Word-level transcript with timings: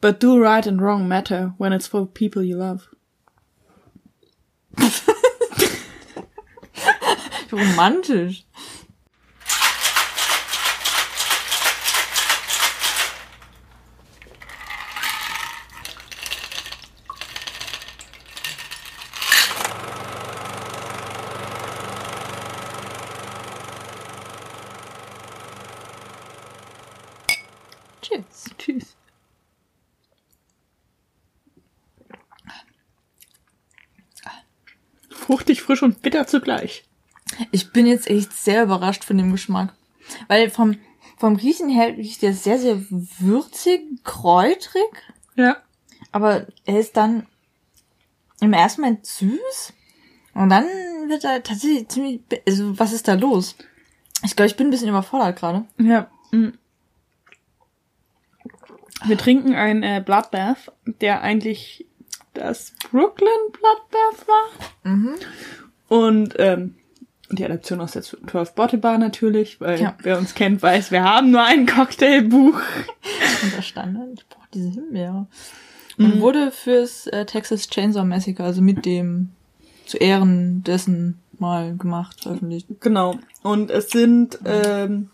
But 0.00 0.20
do 0.20 0.40
right 0.40 0.64
and 0.66 0.80
wrong 0.80 1.08
matter 1.08 1.54
when 1.58 1.72
it's 1.72 1.86
for 1.88 2.06
people 2.06 2.42
you 2.42 2.56
love. 2.56 2.88
Romantisch. 7.50 8.44
Frisch 35.78 35.82
und 35.82 36.02
bitter 36.02 36.26
zugleich. 36.26 36.84
Ich 37.50 37.72
bin 37.72 37.86
jetzt 37.86 38.08
echt 38.08 38.32
sehr 38.32 38.64
überrascht 38.64 39.04
von 39.04 39.18
dem 39.18 39.32
Geschmack. 39.32 39.74
Weil 40.26 40.50
vom, 40.50 40.76
vom 41.18 41.36
Riechen 41.36 41.68
her 41.68 41.96
riecht 41.96 42.22
der 42.22 42.32
sehr, 42.32 42.58
sehr 42.58 42.80
würzig, 42.90 43.82
kräutrig. 44.04 44.88
Ja. 45.36 45.58
Aber 46.10 46.46
er 46.64 46.80
ist 46.80 46.96
dann 46.96 47.26
im 48.40 48.52
ersten 48.52 48.80
Moment 48.80 49.06
süß. 49.06 49.72
Und 50.34 50.50
dann 50.50 50.64
wird 51.08 51.24
er 51.24 51.42
tatsächlich 51.42 51.88
ziemlich, 51.88 52.20
also 52.46 52.78
was 52.78 52.92
ist 52.92 53.08
da 53.08 53.14
los? 53.14 53.56
Ich 54.24 54.34
glaube, 54.34 54.48
ich 54.48 54.56
bin 54.56 54.68
ein 54.68 54.70
bisschen 54.70 54.88
überfordert 54.88 55.38
gerade. 55.38 55.64
Ja. 55.78 56.10
mm. 56.30 56.52
Wir 59.04 59.16
trinken 59.16 59.54
ein 59.54 59.84
äh, 59.84 60.02
Bloodbath, 60.04 60.72
der 60.84 61.20
eigentlich 61.20 61.86
das 62.34 62.72
Brooklyn 62.90 63.52
Bloodbath 63.52 64.26
war. 64.26 64.92
Mhm. 64.92 65.14
Und 65.88 66.34
ähm, 66.38 66.74
die 67.30 67.44
Adaption 67.44 67.80
aus 67.80 67.92
der 67.92 68.02
12 68.02 68.54
Bottle 68.54 68.78
Bar 68.78 68.98
natürlich, 68.98 69.60
weil 69.60 69.80
Ja. 69.80 69.96
wer 70.02 70.18
uns 70.18 70.34
kennt, 70.34 70.62
weiß, 70.62 70.90
wir 70.90 71.04
haben 71.04 71.30
nur 71.30 71.42
ein 71.42 71.66
Cocktailbuch. 71.66 72.54
Und 73.42 73.56
der 73.56 73.62
Standard, 73.62 74.08
ich 74.14 74.26
brauche 74.28 74.48
diese 74.54 74.70
Himbeere. 74.70 75.26
Und 75.98 76.20
wurde 76.20 76.52
fürs 76.52 77.06
äh, 77.08 77.26
Texas 77.26 77.68
Chainsaw 77.68 78.04
Massacre, 78.04 78.44
also 78.44 78.62
mit 78.62 78.86
dem 78.86 79.30
zu 79.84 79.96
Ehren 79.96 80.62
dessen 80.62 81.18
mal 81.38 81.76
gemacht, 81.76 82.22
veröffentlicht. 82.22 82.68
Genau. 82.80 83.18
Und 83.42 83.70
es 83.70 83.90
sind 83.90 84.38
ähm, 84.44 85.10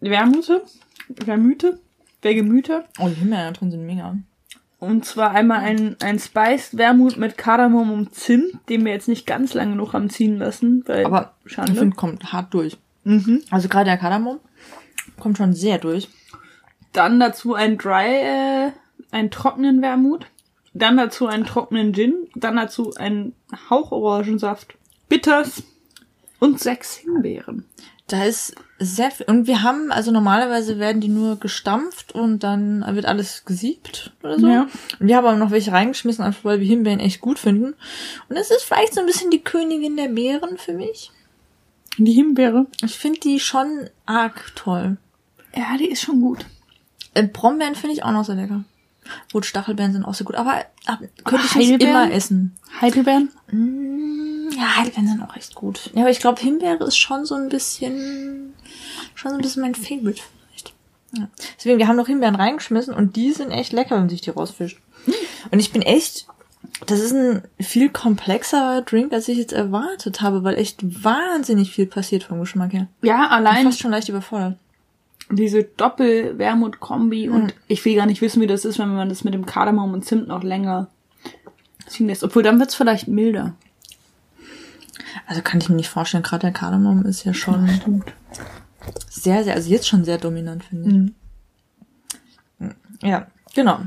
Wermute, 0.00 0.62
Wermüte, 1.08 1.80
Wergemüte. 2.22 2.84
Oh, 2.98 3.08
die 3.08 3.14
Himbeeren 3.16 3.52
da 3.52 3.58
drin 3.58 3.70
sind 3.70 3.84
mega. 3.86 4.16
Und 4.80 5.04
zwar 5.04 5.32
einmal 5.32 5.58
ein, 5.60 5.96
ein 6.02 6.18
Spiced 6.18 6.76
Wermut 6.78 7.18
mit 7.18 7.36
Kardamom 7.36 7.92
und 7.92 8.14
Zimt, 8.14 8.54
den 8.70 8.84
wir 8.84 8.92
jetzt 8.92 9.08
nicht 9.08 9.26
ganz 9.26 9.52
lange 9.52 9.76
noch 9.76 9.92
haben 9.92 10.08
ziehen 10.08 10.38
lassen, 10.38 10.82
weil 10.86 11.04
Aber 11.04 11.34
Schande. 11.44 11.72
ich 11.72 11.78
finde, 11.78 11.96
kommt 11.96 12.32
hart 12.32 12.52
durch. 12.54 12.78
mhm. 13.04 13.42
Also 13.50 13.68
gerade 13.68 13.84
der 13.84 13.98
Kardamom 13.98 14.40
kommt 15.18 15.36
schon 15.36 15.52
sehr 15.52 15.78
durch. 15.78 16.08
Dann 16.94 17.20
dazu 17.20 17.54
ein 17.54 17.76
Dry, 17.76 18.06
äh, 18.06 18.72
einen 19.10 19.30
trockenen 19.30 19.82
Wermut. 19.82 20.26
Dann 20.72 20.96
dazu 20.96 21.26
einen 21.26 21.44
trockenen 21.44 21.92
Gin. 21.92 22.14
Dann 22.34 22.56
dazu 22.56 22.94
einen 22.96 23.34
Hauch 23.68 23.92
Orangensaft. 23.92 24.74
Bitters. 25.08 25.62
Und 26.38 26.58
sechs 26.58 26.96
Himbeeren. 26.96 27.66
Da 28.10 28.24
ist 28.24 28.56
sehr 28.80 29.12
viel. 29.12 29.26
Und 29.26 29.46
wir 29.46 29.62
haben, 29.62 29.92
also 29.92 30.10
normalerweise 30.10 30.80
werden 30.80 31.00
die 31.00 31.08
nur 31.08 31.38
gestampft 31.38 32.12
und 32.12 32.42
dann 32.42 32.84
wird 32.96 33.06
alles 33.06 33.44
gesiebt 33.44 34.12
oder 34.24 34.36
so. 34.36 34.48
Ja. 34.48 34.66
Und 34.98 35.06
wir 35.06 35.16
haben 35.16 35.26
aber 35.26 35.36
noch 35.36 35.52
welche 35.52 35.70
reingeschmissen, 35.70 36.24
einfach 36.24 36.44
weil 36.44 36.58
wir 36.58 36.66
Himbeeren 36.66 36.98
echt 36.98 37.20
gut 37.20 37.38
finden. 37.38 37.74
Und 38.28 38.36
es 38.36 38.50
ist 38.50 38.64
vielleicht 38.64 38.94
so 38.94 39.00
ein 39.00 39.06
bisschen 39.06 39.30
die 39.30 39.44
Königin 39.44 39.96
der 39.96 40.08
Beeren 40.08 40.58
für 40.58 40.72
mich. 40.72 41.12
Die 41.98 42.12
Himbeere. 42.12 42.66
Ich 42.82 42.98
finde 42.98 43.20
die 43.20 43.38
schon 43.38 43.88
arg 44.06 44.56
toll. 44.56 44.96
Ja, 45.54 45.76
die 45.78 45.88
ist 45.88 46.02
schon 46.02 46.20
gut. 46.20 46.44
Äh, 47.14 47.28
Brombeeren 47.28 47.76
finde 47.76 47.94
ich 47.94 48.02
auch 48.02 48.12
noch 48.12 48.24
sehr 48.24 48.34
lecker. 48.34 48.64
Gut, 49.32 49.46
Stachelbeeren 49.46 49.92
sind 49.92 50.04
auch 50.04 50.14
sehr 50.14 50.26
gut, 50.26 50.36
aber 50.36 50.60
äh, 50.60 51.06
könnte 51.24 51.46
ich 51.46 51.54
nicht 51.54 51.82
immer 51.82 52.10
essen. 52.10 52.56
Heidelbeeren? 52.80 53.30
Mm, 53.52 54.19
Ja, 54.56 54.76
Heidelbeeren 54.76 55.06
sind 55.08 55.22
auch 55.22 55.36
echt 55.36 55.54
gut. 55.54 55.90
Ja, 55.94 56.02
aber 56.02 56.10
ich 56.10 56.20
glaube, 56.20 56.40
Himbeere 56.40 56.84
ist 56.84 56.96
schon 56.96 57.24
so 57.24 57.34
ein 57.34 57.48
bisschen, 57.48 58.54
schon 59.14 59.30
so 59.30 59.36
ein 59.36 59.42
bisschen 59.42 59.62
mein 59.62 59.74
Favorite 59.74 60.22
vielleicht. 60.48 60.72
Ja. 61.16 61.28
Deswegen, 61.58 61.78
wir 61.78 61.88
haben 61.88 61.96
noch 61.96 62.06
Himbeeren 62.06 62.34
reingeschmissen 62.36 62.94
und 62.94 63.16
die 63.16 63.32
sind 63.32 63.50
echt 63.50 63.72
lecker, 63.72 63.96
wenn 63.96 64.08
sich 64.08 64.20
die 64.20 64.30
rausfischt. 64.30 64.78
Und 65.50 65.58
ich 65.60 65.72
bin 65.72 65.82
echt, 65.82 66.26
das 66.86 67.00
ist 67.00 67.12
ein 67.12 67.42
viel 67.58 67.88
komplexerer 67.90 68.82
Drink, 68.82 69.12
als 69.12 69.28
ich 69.28 69.38
jetzt 69.38 69.52
erwartet 69.52 70.20
habe, 70.20 70.44
weil 70.44 70.56
echt 70.56 71.04
wahnsinnig 71.04 71.70
viel 71.72 71.86
passiert 71.86 72.24
vom 72.24 72.40
Geschmack 72.40 72.72
her. 72.72 72.86
Ja, 73.02 73.22
Ich 73.22 73.28
bin 73.28 73.36
allein 73.36 73.64
fast 73.64 73.80
schon 73.80 73.90
leicht 73.90 74.08
überfordert. 74.08 74.56
diese 75.30 75.62
Doppel-Wermut-Kombi 75.64 77.28
und 77.28 77.54
ich 77.68 77.84
will 77.84 77.96
gar 77.96 78.06
nicht 78.06 78.20
wissen, 78.20 78.40
wie 78.42 78.46
das 78.46 78.64
ist, 78.64 78.78
wenn 78.78 78.94
man 78.94 79.08
das 79.08 79.24
mit 79.24 79.34
dem 79.34 79.46
Kardamom 79.46 79.92
und 79.92 80.04
Zimt 80.04 80.28
noch 80.28 80.42
länger 80.42 80.88
ziehen 81.86 82.06
lässt. 82.06 82.22
Obwohl, 82.24 82.42
dann 82.42 82.58
wird's 82.60 82.74
vielleicht 82.74 83.08
milder. 83.08 83.54
Also 85.26 85.42
kann 85.42 85.60
ich 85.60 85.68
mir 85.68 85.76
nicht 85.76 85.88
vorstellen, 85.88 86.22
gerade 86.22 86.42
der 86.42 86.52
Kardamom 86.52 87.04
ist 87.04 87.24
ja 87.24 87.34
schon 87.34 88.02
sehr, 89.08 89.44
sehr, 89.44 89.54
also 89.54 89.70
jetzt 89.70 89.88
schon 89.88 90.04
sehr 90.04 90.18
dominant, 90.18 90.64
finde 90.64 91.12
ich. 92.60 92.68
Ja, 93.02 93.26
genau. 93.54 93.80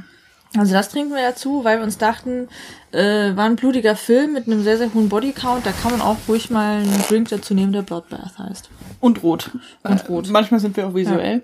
Also 0.56 0.73
das 0.73 0.89
trinken 0.89 1.13
wir 1.16 1.22
dazu, 1.22 1.63
weil 1.63 1.79
wir 1.79 1.83
uns 1.83 1.97
dachten, 1.97 2.47
äh, 2.91 3.35
war 3.35 3.45
ein 3.45 3.56
blutiger 3.56 3.95
Film 3.95 4.33
mit 4.33 4.45
einem 4.45 4.63
sehr, 4.63 4.78
sehr 4.78 4.94
hohen 4.94 5.09
Bodycount, 5.09 5.66
da 5.66 5.72
kann 5.72 5.91
man 5.91 6.01
auch 6.01 6.17
ruhig 6.28 6.51
mal 6.51 6.78
einen 6.78 7.03
Drink 7.07 7.29
dazu 7.29 7.56
nehmen, 7.56 7.73
der 7.73 7.81
Bloodbath 7.81 8.38
heißt. 8.38 8.69
Und 9.00 9.23
rot. 9.23 9.51
Und 9.83 10.09
rot. 10.09 10.28
Äh, 10.28 10.31
manchmal 10.31 10.59
sind 10.59 10.78
wir 10.78 10.88
auch 10.88 10.94
visuell. 10.94 11.44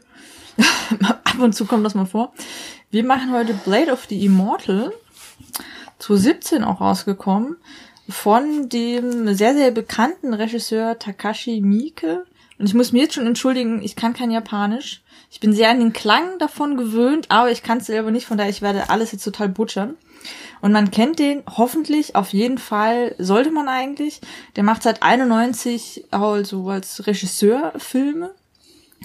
Ab 1.03 1.39
und 1.39 1.53
zu 1.53 1.65
kommt 1.65 1.85
das 1.85 1.95
mal 1.95 2.05
vor. 2.05 2.33
Wir 2.91 3.03
machen 3.03 3.31
heute 3.31 3.53
Blade 3.53 3.91
of 3.91 4.05
the 4.09 4.23
Immortal, 4.23 4.91
2017 5.99 6.63
auch 6.63 6.79
rausgekommen, 6.79 7.57
von 8.09 8.69
dem 8.69 9.33
sehr, 9.33 9.53
sehr 9.53 9.71
bekannten 9.71 10.33
Regisseur 10.33 10.97
Takashi 10.99 11.61
Miike. 11.61 12.25
Und 12.57 12.65
ich 12.65 12.73
muss 12.73 12.91
mir 12.91 13.03
jetzt 13.03 13.13
schon 13.13 13.27
entschuldigen, 13.27 13.81
ich 13.81 13.95
kann 13.95 14.13
kein 14.13 14.31
Japanisch. 14.31 15.01
Ich 15.31 15.39
bin 15.39 15.53
sehr 15.53 15.69
an 15.69 15.79
den 15.79 15.93
Klang 15.93 16.39
davon 16.39 16.75
gewöhnt, 16.75 17.27
aber 17.29 17.51
ich 17.51 17.63
kann 17.63 17.77
es 17.77 17.85
selber 17.85 18.11
nicht, 18.11 18.25
von 18.25 18.37
daher 18.37 18.49
ich 18.49 18.61
werde 18.61 18.89
alles 18.89 19.11
jetzt 19.11 19.23
total 19.23 19.49
butchern. 19.49 19.95
Und 20.61 20.73
man 20.73 20.91
kennt 20.91 21.19
den 21.19 21.43
hoffentlich, 21.47 22.15
auf 22.15 22.33
jeden 22.33 22.57
Fall, 22.57 23.15
sollte 23.17 23.51
man 23.51 23.69
eigentlich. 23.69 24.19
Der 24.55 24.63
macht 24.63 24.83
seit 24.83 25.03
91 25.03 26.05
also 26.11 26.67
als 26.69 27.07
Regisseur 27.07 27.73
Filme 27.77 28.31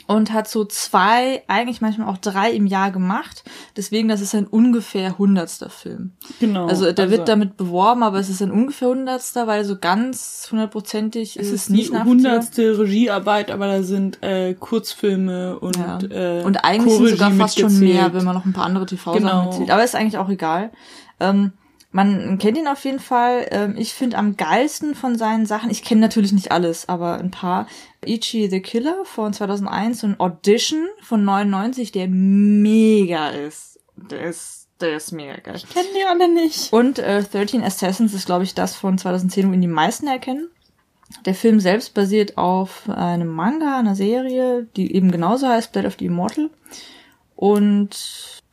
und 0.07 0.33
hat 0.33 0.49
so 0.49 0.65
zwei, 0.65 1.43
eigentlich 1.47 1.81
manchmal 1.81 2.09
auch 2.09 2.19
drei 2.19 2.51
im 2.51 2.67
Jahr 2.67 2.91
gemacht. 2.91 3.45
Deswegen, 3.77 4.09
das 4.09 4.21
ist 4.21 4.35
ein 4.35 4.47
ungefähr 4.47 5.17
hundertster 5.19 5.71
Film. 5.71 6.13
Genau. 6.41 6.67
Also 6.67 6.93
der 6.93 7.11
wird 7.11 7.29
damit 7.29 7.57
beworben, 7.57 8.03
aber 8.03 8.19
es 8.19 8.29
ist 8.29 8.43
ein 8.43 8.51
ungefähr 8.51 8.89
hundertster, 8.89 9.47
weil 9.47 9.65
so 9.65 9.79
ganz 9.79 10.49
hundertprozentig 10.51 11.37
es 11.39 11.47
ist 11.47 11.53
ist 11.53 11.71
nicht 11.71 11.93
nachvollziehbar. 11.93 12.33
hundertste 12.33 12.79
Regiearbeit, 12.79 13.51
aber 13.51 13.67
da 13.69 13.83
sind 13.83 14.23
äh, 14.23 14.55
Kurzfilme 14.55 15.59
und 15.59 15.77
Ja. 15.77 15.99
äh, 16.11 16.43
Und 16.45 16.65
eigentlich 16.65 16.95
sind 16.97 17.09
sogar 17.09 17.31
fast 17.33 17.59
schon 17.59 17.79
mehr, 17.79 18.13
wenn 18.13 18.25
man 18.25 18.35
noch 18.35 18.45
ein 18.45 18.53
paar 18.53 18.67
andere 18.67 18.87
TV-Sachen 18.87 19.23
Genau. 19.25 19.45
mitzählt. 19.47 19.71
Aber 19.71 19.85
ist 19.85 19.95
eigentlich 19.95 20.19
auch 20.19 20.29
egal. 20.29 20.71
Ähm, 21.21 21.53
man 21.95 22.39
kennt 22.39 22.59
ihn 22.59 22.67
auf 22.67 22.85
jeden 22.85 22.99
Fall. 22.99 23.47
Ähm, 23.53 23.77
ich 23.79 23.95
finde 23.95 24.19
am 24.19 24.37
geilsten 24.37 24.97
von 24.97 25.17
seinen 25.17 25.47
Sachen, 25.47 25.71
ich 25.71 25.85
kenne 25.85 26.01
natürlich 26.01 26.33
nicht 26.33 26.51
alles, 26.51 26.89
aber 26.89 27.19
ein 27.19 27.31
paar. 27.31 27.69
Ichi 28.05 28.51
the 28.51 28.61
Killer 28.61 29.05
von 29.05 29.33
2001 29.33 30.03
und 30.03 30.19
Audition 30.19 30.89
von 31.01 31.25
99, 31.25 31.93
der 31.93 32.09
mega 32.09 33.29
ist. 33.29 33.79
Der 33.97 34.25
ist, 34.25 34.67
der 34.81 34.97
ist 34.97 35.13
mega 35.13 35.37
geil. 35.37 35.63
Kennen 35.73 35.87
die 35.97 36.05
alle 36.05 36.29
nicht. 36.35 36.73
Und 36.73 36.99
äh, 36.99 37.23
13 37.23 37.63
Assassins 37.63 38.13
ist, 38.13 38.27
glaube 38.27 38.43
ich, 38.43 38.55
das 38.55 38.75
von 38.75 38.99
2010, 38.99 39.49
wo 39.49 39.53
ihn 39.53 39.61
die 39.61 39.69
meisten 39.69 40.09
erkennen. 40.09 40.49
Der 41.27 41.35
Film 41.37 41.61
selbst 41.61 41.95
basiert 41.95 42.37
auf 42.37 42.89
einem 42.89 43.29
Manga, 43.29 43.79
einer 43.79 43.95
Serie, 43.95 44.67
die 44.77 44.97
eben 44.97 45.13
genauso 45.13 45.47
heißt, 45.47 45.73
Blood 45.73 45.87
of 45.87 45.97
the 46.01 46.07
Immortal. 46.07 46.51
Und 47.47 47.91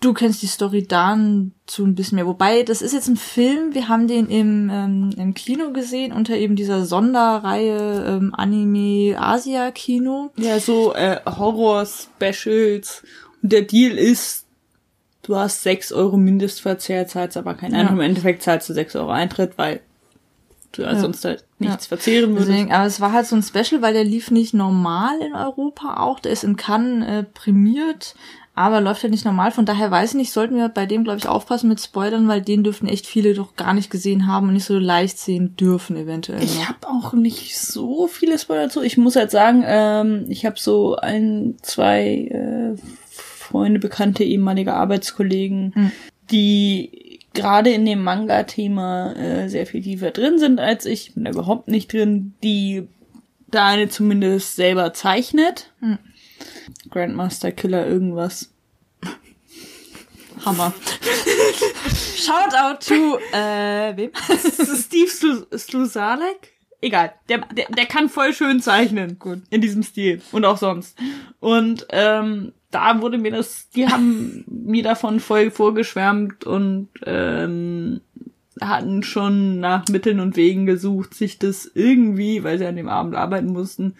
du 0.02 0.12
kennst 0.12 0.42
die 0.42 0.48
Story 0.48 0.86
dazu 0.86 1.86
ein 1.86 1.96
bisschen 1.96 2.18
mehr. 2.18 2.28
Wobei, 2.28 2.64
das 2.64 2.82
ist 2.82 2.92
jetzt 2.94 3.08
ein 3.08 3.16
Film, 3.16 3.74
wir 3.74 3.88
haben 3.88 4.10
den 4.10 4.28
im, 4.28 4.70
ähm, 4.70 5.12
im 5.16 5.34
Kino 5.34 5.72
gesehen, 5.72 6.12
unter 6.12 6.36
eben 6.36 6.58
dieser 6.58 6.84
Sonderreihe 6.86 8.04
ähm, 8.06 8.36
Anime 8.36 9.16
Asia 9.18 9.72
Kino. 9.72 10.32
Ja, 10.36 10.60
so 10.60 10.94
äh, 10.94 11.22
Horror-Specials. 11.26 13.04
Und 13.42 13.54
der 13.54 13.62
Deal 13.62 13.98
ist, 13.98 14.46
du 15.22 15.38
hast 15.38 15.64
6 15.64 15.94
Euro 15.94 16.18
Mindestverzehr, 16.18 17.08
zahlst 17.08 17.38
aber 17.38 17.54
keinen 17.54 17.72
Ja. 17.76 17.80
Eintritt. 17.80 17.96
Im 17.96 18.02
Endeffekt 18.02 18.44
zahlst 18.44 18.68
du 18.68 18.74
6 18.74 18.98
Euro 18.98 19.12
Eintritt, 19.12 19.58
weil 19.58 19.80
du 20.74 20.82
ja. 20.82 20.92
Ja. 20.92 21.00
sonst 21.00 21.24
halt 21.24 21.46
nichts 21.60 21.86
Ja. 21.86 21.88
verzehren 21.90 22.32
würdest. 22.32 22.50
Deswegen, 22.50 22.72
aber 22.74 22.86
es 22.88 23.00
war 23.00 23.14
halt 23.14 23.26
so 23.28 23.38
ein 23.38 23.44
Special, 23.44 23.82
weil 23.82 23.94
der 23.94 24.04
lief 24.04 24.32
nicht 24.32 24.54
normal 24.54 25.18
in 25.22 25.34
Europa 25.34 25.98
auch. 26.02 26.20
Der 26.20 26.34
ist 26.34 26.44
in 26.44 26.58
Cannes 26.58 27.08
äh, 27.08 27.24
prämiert 27.24 28.16
aber 28.62 28.82
läuft 28.82 29.04
halt 29.04 29.12
nicht 29.12 29.26
normal. 29.26 29.52
Von 29.52 29.66
daher 29.66 29.92
weiß 29.92 30.12
ich 30.12 30.16
nicht, 30.18 30.32
sollten 30.32 30.56
wir 30.56 30.70
bei 30.70 30.86
dem, 30.86 31.04
glaube 31.04 31.20
ich, 31.20 31.28
aufpassen 31.28 31.68
mit 31.68 31.80
Spoilern, 31.80 32.28
weil 32.28 32.42
den 32.42 32.64
dürften 32.64 32.88
echt 32.88 33.08
viele 33.08 33.34
doch 33.34 33.56
gar 33.56 33.74
nicht 33.74 33.90
gesehen 33.90 34.28
haben 34.28 34.48
und 34.48 34.54
nicht 34.54 34.66
so 34.66 34.78
leicht 34.78 35.18
sehen 35.18 35.56
dürfen 35.56 35.96
eventuell. 35.98 36.44
Ich 36.44 36.68
habe 36.68 36.88
auch 36.88 37.14
nicht 37.14 37.58
so 37.58 38.08
viele 38.08 38.38
Spoiler 38.40 38.64
dazu. 38.64 38.82
Ich 38.82 38.98
muss 38.98 39.16
halt 39.16 39.32
sagen, 39.32 39.64
ähm, 39.66 40.26
ich 40.30 40.46
habe 40.46 40.60
so 40.60 40.96
ein, 40.96 41.56
zwei 41.62 42.28
äh, 42.32 42.76
Freunde, 43.10 43.80
Bekannte, 43.80 44.24
ehemalige 44.24 44.74
Arbeitskollegen, 44.74 45.74
Hm. 45.76 45.92
die 46.32 47.20
gerade 47.34 47.70
in 47.72 47.86
dem 47.86 48.04
Manga-Thema 48.04 49.14
äh, 49.14 49.50
sehr 49.50 49.66
viel 49.66 49.82
tiefer 49.82 50.12
drin 50.12 50.40
sind 50.40 50.60
als 50.60 50.86
ich. 50.86 51.10
Ich 51.10 51.14
bin 51.16 51.26
da 51.26 51.32
überhaupt 51.32 51.68
nicht 51.68 51.92
drin. 51.92 52.34
Die 52.44 52.88
da 53.50 53.68
eine 53.68 53.90
zumindest 53.90 54.56
selber 54.56 54.94
zeichnet. 54.94 55.72
Hm. 55.80 55.98
Grandmaster 56.90 57.52
Killer 57.52 57.86
irgendwas. 57.86 58.51
Hammer. 60.46 60.74
Shoutout 62.16 62.80
to, 62.88 63.18
äh, 63.34 63.96
wem? 63.98 64.12
Steve 64.84 65.10
Slu- 65.10 65.58
Slusalek? 65.58 66.54
Egal, 66.82 67.14
der, 67.30 67.40
der, 67.56 67.66
der 67.70 67.86
kann 67.86 68.10
voll 68.10 68.34
schön 68.34 68.60
zeichnen. 68.60 69.20
Gut. 69.20 69.40
In 69.52 69.62
diesem 69.62 69.84
Stil. 69.84 70.22
Und 70.32 70.46
auch 70.46 70.58
sonst. 70.58 70.98
Und 71.40 71.86
ähm, 71.90 72.54
da 72.72 73.02
wurde 73.02 73.18
mir 73.20 73.32
das, 73.32 73.70
die 73.70 73.88
haben 73.88 74.44
mir 74.48 74.82
davon 74.82 75.20
voll 75.20 75.52
vorgeschwärmt 75.52 76.44
und 76.46 76.90
ähm, 77.06 78.02
hatten 78.62 79.02
schon 79.04 79.60
nach 79.60 79.88
Mitteln 79.90 80.20
und 80.20 80.36
Wegen 80.36 80.66
gesucht, 80.68 81.14
sich 81.16 81.40
das 81.40 81.70
irgendwie, 81.74 82.44
weil 82.44 82.58
sie 82.60 82.66
an 82.68 82.76
dem 82.76 82.88
Abend 82.90 83.16
arbeiten 83.16 83.48
mussten, 83.52 83.96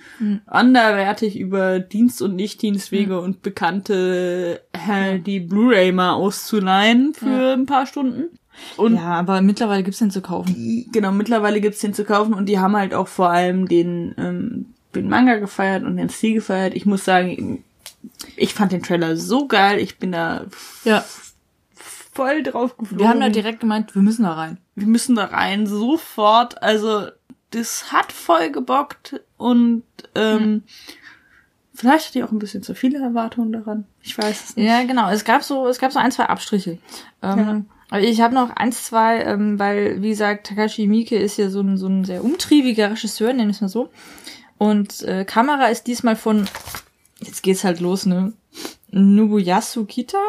anderwertig 0.46 1.38
über 1.40 1.80
Dienst- 1.80 2.22
und 2.22 2.36
Nichtdienstwege 2.36 3.20
und 3.20 3.42
Bekannte 3.42 4.62
äh, 4.74 5.20
die 5.20 5.40
Blu-ray 5.40 5.92
mal 5.92 6.14
auszuleihen 6.14 7.14
für 7.14 7.54
ein 7.54 7.66
paar 7.66 7.86
Stunden. 7.88 8.26
Und 8.78 8.96
Ja, 8.96 9.14
aber 9.14 9.42
mittlerweile 9.42 9.82
gibt's 9.82 10.00
den 10.00 10.12
zu 10.12 10.22
kaufen. 10.22 10.54
die, 10.54 10.88
genau, 10.92 11.12
mittlerweile 11.12 11.62
gibt's 11.62 11.80
den 11.80 11.94
zu 11.94 12.04
kaufen 12.04 12.34
und 12.34 12.46
die 12.48 12.60
haben 12.60 12.76
halt 12.76 12.94
auch 12.94 13.08
vor 13.08 13.30
allem 13.32 13.68
den, 13.68 14.14
ähm, 14.18 14.66
den 14.94 15.10
Manga 15.10 15.38
gefeiert 15.38 15.84
und 15.84 15.98
den 15.98 16.10
Stil 16.10 16.36
gefeiert. 16.36 16.76
Ich 16.76 16.86
muss 16.86 17.04
sagen, 17.06 17.64
ich 18.36 18.54
fand 18.54 18.72
den 18.72 18.84
Trailer 18.84 19.16
so 19.18 19.48
geil, 19.48 19.80
ich 19.80 19.98
bin 19.98 20.12
da 20.12 20.46
Ja. 20.84 21.04
Voll 22.22 22.44
drauf 22.44 22.78
geflogen. 22.78 23.00
Wir 23.00 23.10
haben 23.10 23.22
ja 23.22 23.30
direkt 23.30 23.60
gemeint, 23.60 23.94
wir 23.96 24.02
müssen 24.02 24.24
da 24.24 24.34
rein. 24.34 24.58
wir 24.76 24.88
müssen 24.88 25.16
da 25.16 25.26
rein, 25.26 25.68
sofort. 25.68 26.62
Also, 26.62 27.08
das 27.52 27.92
hat 27.92 28.12
voll 28.12 28.50
gebockt 28.52 29.22
und 29.38 29.84
ähm, 30.16 30.64
vielleicht 31.74 32.08
hatte 32.08 32.20
ich 32.20 32.26
auch 32.26 32.32
ein 32.32 32.40
bisschen 32.40 32.64
zu 32.64 32.76
viele 32.76 33.00
Erwartungen 33.00 33.52
daran. 33.52 33.86
Ich 34.02 34.18
weiß 34.18 34.44
es 34.44 34.56
nicht. 34.56 34.66
Ja, 34.68 34.84
genau. 34.84 35.10
Es 35.10 35.24
gab 35.26 35.44
so, 35.44 35.68
es 35.68 35.80
gab 35.80 35.92
so 35.92 36.00
ein, 36.00 36.12
zwei 36.12 36.26
Abstriche. 36.26 36.78
Ähm, 37.22 37.66
aber 37.90 38.02
Ich 38.02 38.22
habe 38.22 38.34
noch 38.34 38.52
eins, 38.52 38.86
zwei, 38.86 39.22
ähm, 39.24 39.60
weil, 39.60 40.02
wie 40.02 40.10
gesagt, 40.10 40.48
Takashi 40.48 40.88
Miike 40.88 41.18
ist 41.18 41.38
ja 41.38 41.50
so 41.50 41.60
ein, 41.60 41.78
so 41.78 41.88
ein 41.88 42.06
sehr 42.06 42.24
umtriebiger 42.24 42.90
Regisseur, 42.92 43.34
nenn 43.34 43.50
ich 43.50 43.58
es 43.58 43.62
mal 43.62 43.68
so. 43.68 43.90
Und 44.58 45.02
äh, 45.02 45.26
Kamera 45.26 45.66
ist 45.66 45.88
diesmal 45.88 46.16
von, 46.16 46.48
jetzt 47.20 47.44
geht's 47.44 47.66
halt 47.66 47.82
los, 47.82 48.06
ne? 48.06 48.32
Nobuyasu 48.92 49.86
Kita 49.86 50.20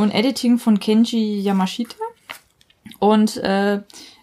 und 0.00 0.10
Editing 0.10 0.58
von 0.58 0.80
Kenji 0.80 1.40
Yamashita. 1.40 1.96
Und 2.98 3.36
äh, 3.38 3.82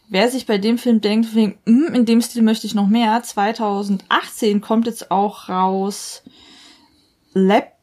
wer 0.10 0.30
sich 0.30 0.46
bei 0.46 0.58
dem 0.58 0.78
Film 0.78 1.02
denkt, 1.02 1.36
wegen, 1.36 1.58
hm, 1.66 1.94
in 1.94 2.06
dem 2.06 2.22
Stil 2.22 2.42
möchte 2.42 2.68
ich 2.68 2.76
noch 2.76 2.88
mehr, 2.88 3.22
2018 3.22 4.62
kommt 4.62 4.88
jetzt 4.88 5.12
auch 5.12 5.50
raus 5.50 6.24
Lab 7.34 7.74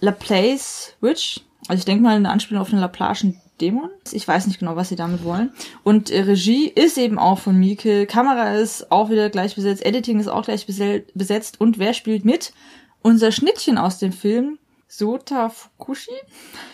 Laplace 0.00 0.96
Witch. 1.00 1.40
Also 1.68 1.78
ich 1.78 1.84
denke 1.84 2.02
mal 2.02 2.16
eine 2.16 2.30
Anspielung 2.30 2.60
auf 2.60 2.70
den 2.70 2.80
Laplaschen 2.80 3.40
Dämon. 3.60 3.90
Ich 4.10 4.26
weiß 4.26 4.48
nicht 4.48 4.58
genau, 4.58 4.74
was 4.74 4.88
sie 4.88 4.96
damit 4.96 5.22
wollen. 5.22 5.52
Und 5.84 6.10
äh, 6.10 6.22
Regie 6.22 6.66
ist 6.66 6.98
eben 6.98 7.18
auch 7.18 7.38
von 7.38 7.56
Mieke. 7.56 8.06
Kamera 8.06 8.56
ist 8.56 8.90
auch 8.90 9.10
wieder 9.10 9.30
gleich 9.30 9.54
besetzt. 9.54 9.84
Editing 9.84 10.18
ist 10.18 10.26
auch 10.26 10.44
gleich 10.44 10.66
besetzt. 10.66 11.60
Und 11.60 11.78
wer 11.78 11.94
spielt 11.94 12.24
mit? 12.24 12.52
Unser 13.00 13.30
Schnittchen 13.30 13.78
aus 13.78 13.98
dem 13.98 14.12
Film, 14.12 14.58
Sota 14.96 15.48
Fukushi. 15.48 16.10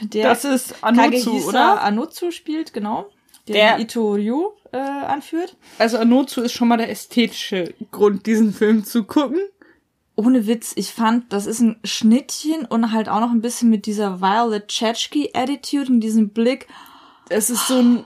Der 0.01 0.29
Das 0.29 0.45
ist 0.45 0.83
Anotsu, 0.83 1.03
Kagehisa 1.31 1.49
oder? 1.49 1.83
Anotsu 1.83 2.31
spielt, 2.33 2.73
genau. 2.73 3.09
Der, 3.47 3.77
Der- 3.77 3.81
Ito 3.81 4.13
Ryu 4.15 4.49
äh, 4.73 4.77
anführt. 4.79 5.57
Also 5.79 5.99
Anotsu 5.99 6.41
ist 6.43 6.53
schon 6.53 6.67
mal 6.69 6.77
der 6.79 6.91
ästhetische 6.91 7.75
Grund, 7.93 8.27
diesen 8.27 8.53
Film 8.53 8.85
zu 8.85 9.05
gucken. 9.05 9.39
ohne 10.17 10.47
Witz, 10.49 10.73
ich 10.75 10.93
fand, 10.93 11.33
das 11.33 11.47
ist 11.47 11.61
ein 11.61 11.79
Schnittchen 11.85 12.65
und 12.67 12.91
halt 12.93 13.09
auch 13.09 13.21
noch 13.21 13.31
ein 13.31 13.41
bisschen 13.41 13.71
mit 13.71 13.87
dieser 13.87 14.21
Violet 14.21 14.67
Chachki 14.69 15.31
Attitude 15.35 15.91
und 15.93 16.01
diesem 16.01 16.31
Blick. 16.31 16.67
Es 17.29 17.51
ist 17.51 17.69
so 17.69 17.77
ein, 17.79 18.05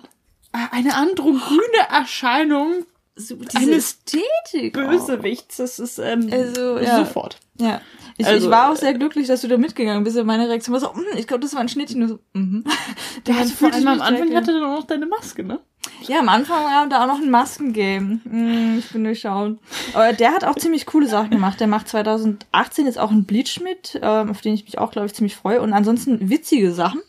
eine 0.53 0.95
androgyne 0.95 1.89
Erscheinung 1.89 2.85
So, 3.17 3.35
Eine 3.35 3.47
diese 3.47 3.73
Ästhetik. 3.77 4.77
auch. 4.79 4.91
Bösewichts. 4.91 5.57
Das 5.57 5.79
ist 5.79 5.99
ähm, 5.99 6.29
Also, 6.31 6.79
ja. 6.79 6.99
sofort. 6.99 7.39
Ja. 7.59 7.81
Ich, 8.19 8.27
Also, 8.27 8.47
ich 8.47 8.51
war 8.53 8.71
auch 8.73 8.77
sehr 8.77 8.95
glücklich, 8.95 9.27
dass 9.27 9.41
du 9.43 9.49
da 9.49 9.57
mitgegangen 9.59 10.05
bist. 10.05 10.17
Und 10.17 10.27
Meine 10.27 10.49
Reaktion 10.49 10.73
war 10.75 10.81
so, 10.81 10.89
"Mm, 10.89 11.17
ich 11.19 11.27
glaube, 11.27 11.41
das 11.43 11.55
war 11.55 11.61
ein 11.61 11.69
Schnittchen. 11.69 12.03
Und 12.03 12.09
so, 12.09 12.19
mhm. 12.35 12.65
Der 13.27 13.35
Dann 13.35 13.37
hatte 13.45 13.51
vor 13.51 13.73
allem 13.73 13.89
am 13.89 14.01
Anfang 14.01 14.29
direkt- 14.29 14.37
hatte 14.37 14.53
dann 14.53 14.65
auch 14.65 14.79
noch 14.81 14.87
deine 14.87 15.07
Maske, 15.07 15.45
ne? 15.45 15.61
Ja, 16.07 16.21
am 16.21 16.29
Anfang 16.29 16.65
war 16.65 16.87
da 16.89 17.03
auch 17.03 17.07
noch 17.09 17.21
ein 17.21 17.31
Maskengame. 17.31 18.21
Mm, 18.25 18.79
ich 18.79 18.91
bin 18.91 19.05
durchschaut. 19.05 19.59
Aber 19.95 20.13
der 20.13 20.33
hat 20.33 20.45
auch 20.45 20.57
ziemlich 20.57 20.87
coole 20.87 21.07
Sachen 21.09 21.31
gemacht. 21.31 21.59
Der 21.61 21.67
macht 21.67 21.89
2018 21.89 22.87
jetzt 22.87 22.99
auch 22.99 23.11
einen 23.11 23.25
Bleach 23.25 23.61
mit, 23.63 23.99
ähm, 24.03 24.31
auf 24.31 24.41
den 24.41 24.55
ich 24.55 24.65
mich 24.65 24.79
auch, 24.79 24.91
glaube 24.93 25.07
ich, 25.07 25.15
ziemlich 25.15 25.35
freue. 25.37 25.61
Und 25.61 25.73
ansonsten 25.73 26.29
witzige 26.31 26.73
Sachen, 26.73 27.01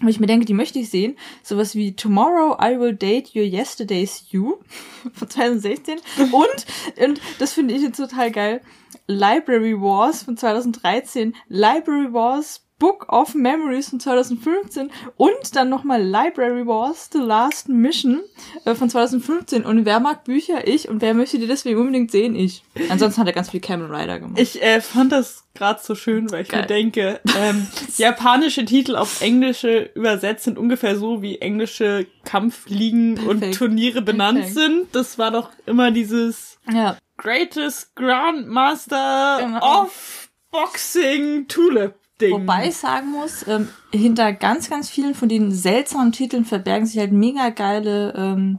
wo 0.00 0.08
ich 0.08 0.20
mir 0.20 0.26
denke, 0.26 0.46
die 0.46 0.54
möchte 0.54 0.78
ich 0.78 0.90
sehen. 0.90 1.16
Sowas 1.42 1.74
wie 1.74 1.94
Tomorrow 1.94 2.56
I 2.60 2.78
Will 2.78 2.94
Date 2.94 3.34
Your 3.34 3.44
Yesterday's 3.44 4.26
You 4.30 4.56
von 5.12 5.28
2016. 5.28 5.98
Und, 6.32 6.66
und 7.04 7.20
das 7.38 7.52
finde 7.52 7.74
ich 7.74 7.82
jetzt 7.82 7.98
total 7.98 8.30
geil, 8.30 8.60
Library 9.06 9.80
Wars 9.80 10.22
von 10.22 10.36
2013, 10.36 11.34
Library 11.48 12.12
Wars 12.12 12.66
Book 12.80 13.12
of 13.12 13.34
Memories 13.36 13.90
von 13.90 14.00
2015 14.00 14.90
und 15.16 15.54
dann 15.54 15.68
nochmal 15.68 16.02
Library 16.02 16.66
Wars 16.66 17.10
The 17.12 17.18
Last 17.18 17.68
Mission 17.68 18.22
äh, 18.64 18.74
von 18.74 18.90
2015. 18.90 19.64
Und 19.64 19.84
wer 19.84 20.00
mag 20.00 20.24
Bücher? 20.24 20.66
Ich. 20.66 20.88
Und 20.88 21.00
wer 21.02 21.14
möchte 21.14 21.38
die 21.38 21.46
deswegen 21.46 21.78
unbedingt 21.78 22.10
sehen? 22.10 22.34
Ich. 22.34 22.64
Ansonsten 22.88 23.20
hat 23.20 23.26
er 23.28 23.34
ganz 23.34 23.50
viel 23.50 23.60
Kamen 23.60 23.88
Rider 23.92 24.18
gemacht. 24.18 24.40
Ich 24.40 24.60
äh, 24.62 24.80
fand 24.80 25.12
das 25.12 25.44
gerade 25.54 25.78
so 25.82 25.94
schön, 25.94 26.30
weil 26.32 26.42
ich 26.42 26.48
Geil. 26.48 26.62
mir 26.62 26.66
denke, 26.66 27.20
ähm, 27.38 27.66
japanische 27.98 28.64
Titel 28.64 28.96
auf 28.96 29.20
englische 29.20 29.90
übersetzt 29.94 30.44
sind 30.44 30.56
ungefähr 30.58 30.96
so, 30.96 31.20
wie 31.22 31.36
englische 31.38 32.06
Kampfligen 32.24 33.18
und 33.18 33.40
Perfekt. 33.40 33.58
Turniere 33.58 34.02
benannt 34.02 34.38
Perfekt. 34.38 34.58
sind. 34.58 34.86
Das 34.92 35.18
war 35.18 35.30
doch 35.30 35.50
immer 35.66 35.90
dieses 35.90 36.58
ja. 36.72 36.96
Greatest 37.18 37.94
Grandmaster 37.94 39.38
Genau. 39.42 39.82
of 39.82 40.30
Boxing 40.50 41.46
Tulip 41.46 41.94
Ding. 42.20 42.32
Wobei 42.32 42.68
ich 42.68 42.76
sagen 42.76 43.10
muss, 43.12 43.46
ähm, 43.48 43.68
hinter 43.92 44.32
ganz, 44.32 44.68
ganz 44.70 44.88
vielen 44.90 45.14
von 45.14 45.28
den 45.28 45.50
seltsamen 45.52 46.12
Titeln 46.12 46.44
verbergen 46.44 46.86
sich 46.86 46.98
halt 46.98 47.12
mega 47.12 47.50
geile 47.50 48.14
ähm, 48.16 48.58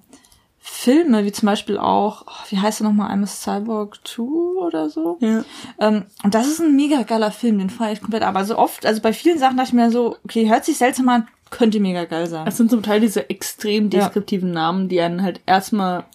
Filme, 0.63 1.25
wie 1.25 1.31
zum 1.31 1.47
Beispiel 1.47 1.77
auch, 1.77 2.23
oh, 2.27 2.31
wie 2.49 2.59
heißt 2.59 2.81
er 2.81 2.83
nochmal, 2.85 3.11
I'm 3.11 3.23
a 3.23 3.27
Cyborg 3.27 3.99
2 4.07 4.21
oder 4.65 4.89
so? 4.89 5.17
ja. 5.19 5.43
Ähm, 5.79 6.05
und 6.23 6.35
das 6.35 6.47
ist 6.47 6.59
ein 6.61 6.75
mega 6.75 7.01
geiler 7.01 7.31
Film, 7.31 7.57
den 7.57 7.69
fand 7.71 7.93
ich 7.93 8.01
komplett. 8.01 8.21
Aber 8.23 8.45
so 8.45 8.57
oft, 8.57 8.85
also 8.85 9.01
bei 9.01 9.11
vielen 9.11 9.39
Sachen 9.39 9.57
dachte 9.57 9.69
ich 9.69 9.73
mir 9.73 9.89
so, 9.91 10.17
okay, 10.23 10.47
hört 10.49 10.65
sich 10.65 10.77
seltsam 10.77 11.09
an, 11.09 11.27
könnte 11.49 11.79
mega 11.79 12.05
geil 12.05 12.27
sein. 12.27 12.47
Es 12.47 12.57
sind 12.57 12.69
zum 12.69 12.83
Teil 12.83 12.99
diese 12.99 13.29
extrem 13.29 13.85
Ja. 13.85 14.01
deskriptiven 14.05 14.51
Namen, 14.51 14.87
die 14.87 15.01
einen 15.01 15.23
halt 15.23 15.41
erstmal 15.47 16.05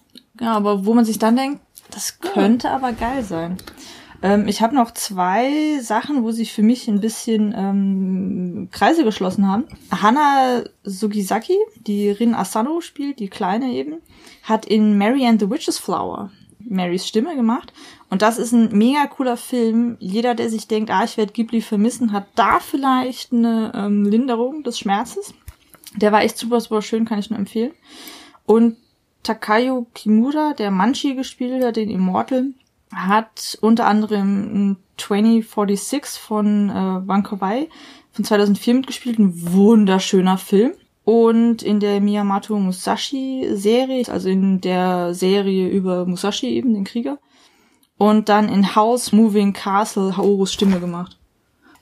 Ja, 0.41 0.53
aber 0.53 0.87
wo 0.87 0.95
man 0.95 1.05
sich 1.05 1.19
dann 1.19 1.35
denkt, 1.37 1.61
das 1.91 2.19
könnte 2.21 2.71
aber 2.71 2.93
geil 2.93 3.23
sein. 3.25 3.57
Ähm, 4.23 4.49
ich 4.49 4.63
habe 4.63 4.75
noch 4.75 4.93
zwei 4.93 5.79
Sachen, 5.81 6.23
wo 6.23 6.31
sich 6.31 6.53
für 6.53 6.63
mich 6.63 6.89
ein 6.89 7.01
bisschen 7.01 7.55
ähm, 7.57 8.69
Kreise 8.73 9.05
geschlossen 9.05 9.49
haben. 9.49 9.65
Hana 9.91 10.65
Sugisaki, 10.85 11.57
die 11.87 12.11
Rin 12.11 12.35
Asano 12.35 12.81
spielt, 12.81 13.19
die 13.19 13.29
Kleine 13.29 13.73
eben, 13.73 13.97
hat 14.43 14.67
in 14.67 14.97
Mary 14.99 15.27
and 15.27 15.41
the 15.41 15.51
Witch's 15.51 15.79
Flower 15.79 16.31
Marys 16.69 17.07
Stimme 17.07 17.37
gemacht. 17.37 17.73
Und 18.11 18.23
das 18.23 18.39
ist 18.39 18.53
ein 18.53 18.77
mega 18.77 19.07
cooler 19.07 19.37
Film. 19.37 19.97
Jeder, 20.01 20.35
der 20.35 20.51
sich 20.51 20.67
denkt, 20.69 20.91
ah, 20.91 21.05
ich 21.05 21.17
werde 21.17 21.33
Ghibli 21.33 21.61
vermissen, 21.61 22.13
hat 22.13 22.27
da 22.35 22.61
vielleicht 22.61 23.33
eine 23.33 23.73
ähm, 23.75 24.05
Linderung 24.05 24.63
des 24.63 24.79
Schmerzes. 24.79 25.35
Der 25.95 26.13
war 26.13 26.23
echt 26.23 26.37
super, 26.37 26.61
super 26.61 26.83
schön, 26.83 27.05
kann 27.05 27.19
ich 27.19 27.31
nur 27.31 27.39
empfehlen. 27.39 27.73
Und 28.45 28.77
Takayo 29.23 29.87
Kimura, 29.95 30.55
der 30.55 30.71
Manchi 30.71 31.15
gespielt 31.15 31.65
hat, 31.65 31.77
den 31.77 31.91
Immortal, 31.91 32.53
hat 32.95 33.59
unter 33.61 33.87
anderem 33.87 34.77
2046 34.97 36.21
von 36.21 36.71
äh, 36.71 36.73
Wanko-Wai 37.07 37.69
von 38.13 38.25
2004 38.25 38.75
mitgespielt. 38.75 39.19
Ein 39.19 39.33
wunderschöner 39.53 40.39
Film. 40.39 40.73
Und 41.05 41.63
in 41.63 41.79
der 41.79 42.01
Miyamoto 42.01 42.59
Musashi 42.59 43.47
Serie, 43.53 44.03
also 44.09 44.29
in 44.29 44.61
der 44.61 45.15
Serie 45.15 45.69
über 45.69 46.05
Musashi 46.05 46.49
eben, 46.49 46.75
den 46.75 46.85
Krieger. 46.85 47.19
Und 47.97 48.29
dann 48.29 48.49
in 48.49 48.75
House 48.75 49.13
Moving 49.13 49.53
Castle 49.53 50.17
Haorus 50.17 50.53
Stimme 50.53 50.81
gemacht. 50.81 51.17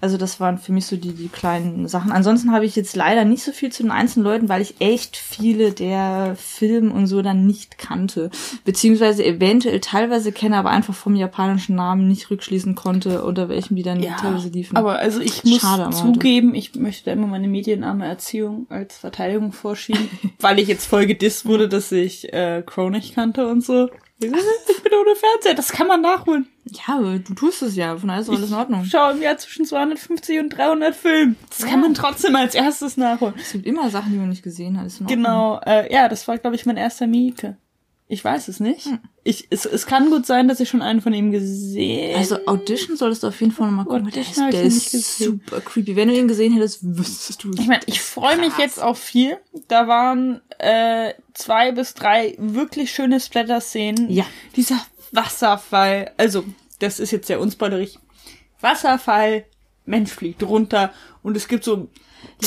Also 0.01 0.17
das 0.17 0.41
waren 0.41 0.59
für 0.59 0.73
mich 0.73 0.87
so 0.87 0.97
die, 0.97 1.13
die 1.13 1.29
kleinen 1.29 1.89
Sachen. 1.89 2.13
Ansonsten 2.13 2.53
habe 2.53 2.67
ich 2.67 2.77
jetzt 2.77 2.97
leider 2.97 3.25
nicht 3.25 3.43
so 3.43 3.53
viel 3.53 3.73
zu 3.73 3.83
den 3.83 3.91
einzelnen 3.91 4.25
Leuten, 4.25 4.49
weil 4.49 4.63
ich 4.63 4.75
echt 4.81 5.17
viele 5.17 5.73
der 5.73 6.37
Filme 6.37 6.93
und 6.93 7.07
so 7.07 7.23
dann 7.23 7.47
nicht 7.47 7.79
kannte. 7.79 8.31
Beziehungsweise 8.65 9.25
eventuell 9.25 9.81
teilweise 9.81 10.33
kenne, 10.33 10.57
aber 10.57 10.71
einfach 10.71 10.95
vom 10.95 11.17
japanischen 11.17 11.75
Namen 11.75 12.09
nicht 12.09 12.31
rückschließen 12.31 12.75
konnte, 12.75 13.25
unter 13.25 13.49
welchem 13.49 13.77
die 13.77 13.83
dann 13.83 14.01
teilweise 14.03 14.49
liefen. 14.49 14.77
Aber 14.77 14.99
also 14.99 15.21
ich 15.21 15.45
muss 15.45 15.61
Schade, 15.61 15.91
zugeben, 15.91 16.55
ich 16.55 16.75
möchte 16.75 17.07
da 17.07 17.13
immer 17.13 17.27
meine 17.27 17.49
medienarme 17.49 18.07
Erziehung 18.07 18.67
als 18.69 18.99
Verteidigung 18.99 19.53
vorschieben, 19.53 20.09
weil 20.41 20.59
ich 20.59 20.69
jetzt 20.69 20.87
voll 20.87 21.07
gedisst 21.07 21.47
wurde, 21.47 21.69
dass 21.69 21.93
ich 21.93 22.33
äh, 22.33 22.63
Crow 22.65 22.91
nicht 22.91 23.15
kannte 23.15 23.47
und 23.47 23.65
so. 23.65 23.89
Ich 24.21 24.83
bin 24.83 24.93
ohne 24.93 25.17
Fernseher, 25.17 25.55
das 25.55 25.73
kann 25.73 25.87
man 25.87 26.01
nachholen. 26.01 26.47
Ja, 26.65 26.99
du 26.99 27.35
tust 27.35 27.63
es 27.63 27.77
ja, 27.77 27.97
von 27.97 28.09
daher 28.09 28.23
ist 28.23 28.31
alles 28.31 28.49
in 28.49 28.55
Ordnung. 28.55 28.83
Ich 28.85 28.91
schaue 28.91 29.13
im 29.13 29.23
Jahr 29.23 29.37
zwischen 29.37 29.65
250 29.65 30.39
und 30.39 30.51
300 30.51 30.95
Filmen. 30.95 31.37
Das 31.51 31.67
kann 31.67 31.81
man 31.81 31.95
trotzdem 31.95 32.35
als 32.37 32.55
erstes 32.55 32.97
nachholen. 32.97 33.35
Es 33.37 33.53
gibt 33.53 33.67
immer 33.67 33.91
Sachen, 33.91 34.13
die 34.13 34.19
man 34.19 34.29
nicht 34.29 34.43
gesehen 34.43 34.79
hat. 34.79 34.87
Ist. 34.87 35.07
Genau, 35.07 35.61
äh, 35.67 35.93
ja, 35.93 36.09
das 36.09 36.27
war, 36.29 36.39
glaube 36.39 36.57
ich, 36.57 36.65
mein 36.65 36.77
erster 36.77 37.07
Mieke. 37.07 37.57
Ich 38.07 38.23
weiß 38.23 38.49
es 38.49 38.61
nicht. 38.61 38.87
Ich, 39.23 39.47
es, 39.49 39.65
es 39.65 39.87
kann 39.87 40.11
gut 40.11 40.27
sein, 40.27 40.47
dass 40.47 40.61
ich 40.61 40.69
schon 40.69 40.83
einen 40.83 41.01
von 41.01 41.15
ihm 41.15 41.33
gesehen 41.33 42.17
Also 42.19 42.39
Audition 42.47 42.99
solltest 42.99 43.23
du 43.23 43.29
auf 43.29 43.41
jeden 43.41 43.53
Fall 43.53 43.69
nochmal 43.69 43.87
gucken. 43.87 44.05
weil 44.05 44.13
Der 44.13 44.23
ist, 44.23 44.39
Audition 44.39 44.51
der 44.53 44.65
ist 44.65 45.19
super 45.19 45.61
creepy. 45.63 45.97
Wenn 45.97 46.09
du 46.09 46.15
ihn 46.15 46.29
gesehen 46.29 46.53
hättest, 46.53 46.81
wüsstest 46.83 47.43
du 47.43 47.51
es. 47.51 47.61
Ich 47.61 47.67
meine, 47.67 47.81
ich 47.87 48.03
freue 48.03 48.37
mich 48.39 48.59
jetzt 48.59 48.81
auf 48.81 48.99
viel. 48.99 49.39
Da 49.69 49.89
waren 49.89 50.43
äh, 50.59 51.15
zwei 51.33 51.73
bis 51.73 51.95
drei 51.95 52.35
wirklich 52.39 52.93
schöne 52.93 53.21
Splatter-Szenen. 53.21 54.11
Ja. 54.11 54.27
Dieser 54.55 54.79
Wasserfall, 55.13 56.13
also 56.19 56.45
das 56.81 57.01
ist 57.01 57.11
jetzt 57.11 57.27
sehr 57.27 57.41
unspoilerig. 57.41 57.99
Wasserfall, 58.61 59.47
Mensch 59.87 60.11
fliegt 60.11 60.43
runter 60.43 60.93
und 61.23 61.37
es 61.37 61.49
gibt 61.49 61.65
so 61.65 61.89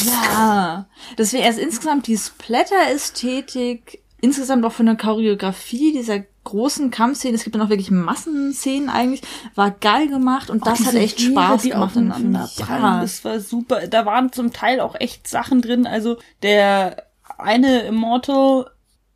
Ja, 0.05 0.87
deswegen 1.17 1.43
erst 1.43 1.59
insgesamt 1.59 2.07
die 2.07 2.17
Splatter-Ästhetik, 2.17 4.01
insgesamt 4.21 4.65
auch 4.65 4.71
von 4.71 4.85
der 4.85 4.95
Choreografie 4.95 5.93
dieser 5.93 6.23
großen 6.43 6.91
Kampfszenen, 6.91 7.35
es 7.35 7.43
gibt 7.43 7.55
dann 7.55 7.61
auch 7.61 7.69
wirklich 7.69 7.91
Massenszenen 7.91 8.89
eigentlich, 8.89 9.21
war 9.55 9.71
geil 9.71 10.07
gemacht 10.07 10.49
und 10.49 10.65
das 10.65 10.85
hat 10.85 10.95
echt 10.95 11.19
Heere, 11.19 11.31
Spaß 11.31 11.61
die 11.63 11.69
gemacht. 11.69 11.91
aufeinander. 11.91 12.49
Ja, 12.57 13.01
Das 13.01 13.25
war 13.25 13.39
super. 13.39 13.87
Da 13.87 14.05
waren 14.05 14.31
zum 14.31 14.53
Teil 14.53 14.79
auch 14.79 14.95
echt 14.95 15.27
Sachen 15.27 15.61
drin. 15.61 15.85
Also 15.85 16.17
der 16.43 17.03
eine 17.37 17.81
Immortal, 17.81 18.69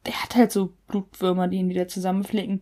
der 0.05 0.22
hat 0.22 0.36
halt 0.36 0.51
so 0.51 0.74
Blutwürmer, 0.88 1.48
die 1.48 1.58
ihn 1.58 1.70
wieder 1.70 1.88
zusammenflicken. 1.88 2.62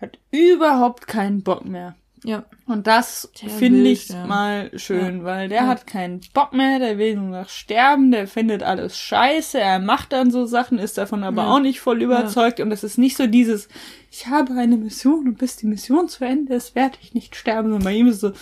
Hat 0.00 0.18
überhaupt 0.30 1.06
keinen 1.06 1.42
Bock 1.42 1.64
mehr. 1.64 1.96
Ja. 2.24 2.44
Und 2.66 2.86
das 2.86 3.30
finde 3.58 3.88
ich 3.90 4.08
ja. 4.08 4.26
mal 4.26 4.70
schön, 4.76 5.22
weil 5.24 5.48
der 5.48 5.62
Ja. 5.62 5.66
hat 5.68 5.86
keinen 5.86 6.20
Bock 6.34 6.52
mehr, 6.52 6.78
der 6.78 6.98
will 6.98 7.16
nur 7.16 7.40
noch 7.42 7.48
sterben, 7.48 8.10
der 8.10 8.26
findet 8.26 8.62
alles 8.62 8.98
scheiße, 8.98 9.60
er 9.60 9.78
macht 9.78 10.12
dann 10.12 10.30
so 10.30 10.46
Sachen, 10.46 10.78
ist 10.78 10.98
davon 10.98 11.22
aber 11.22 11.42
Ja. 11.42 11.48
auch 11.54 11.60
nicht 11.60 11.80
voll 11.80 12.02
überzeugt 12.02 12.58
und 12.60 12.72
es 12.72 12.82
ist 12.84 12.98
nicht 12.98 13.16
so 13.16 13.26
dieses, 13.26 13.68
ich 14.10 14.26
habe 14.26 14.54
eine 14.54 14.76
Mission 14.76 15.26
und 15.28 15.38
bis 15.38 15.56
die 15.56 15.66
Mission 15.66 16.08
zu 16.08 16.24
Ende 16.24 16.54
ist, 16.54 16.74
werde 16.74 16.98
ich 17.02 17.14
nicht 17.14 17.36
sterben, 17.36 17.68
sondern 17.70 17.84
bei 17.84 17.92
ihm 17.94 18.08
ist 18.08 18.20
so, 18.20 18.32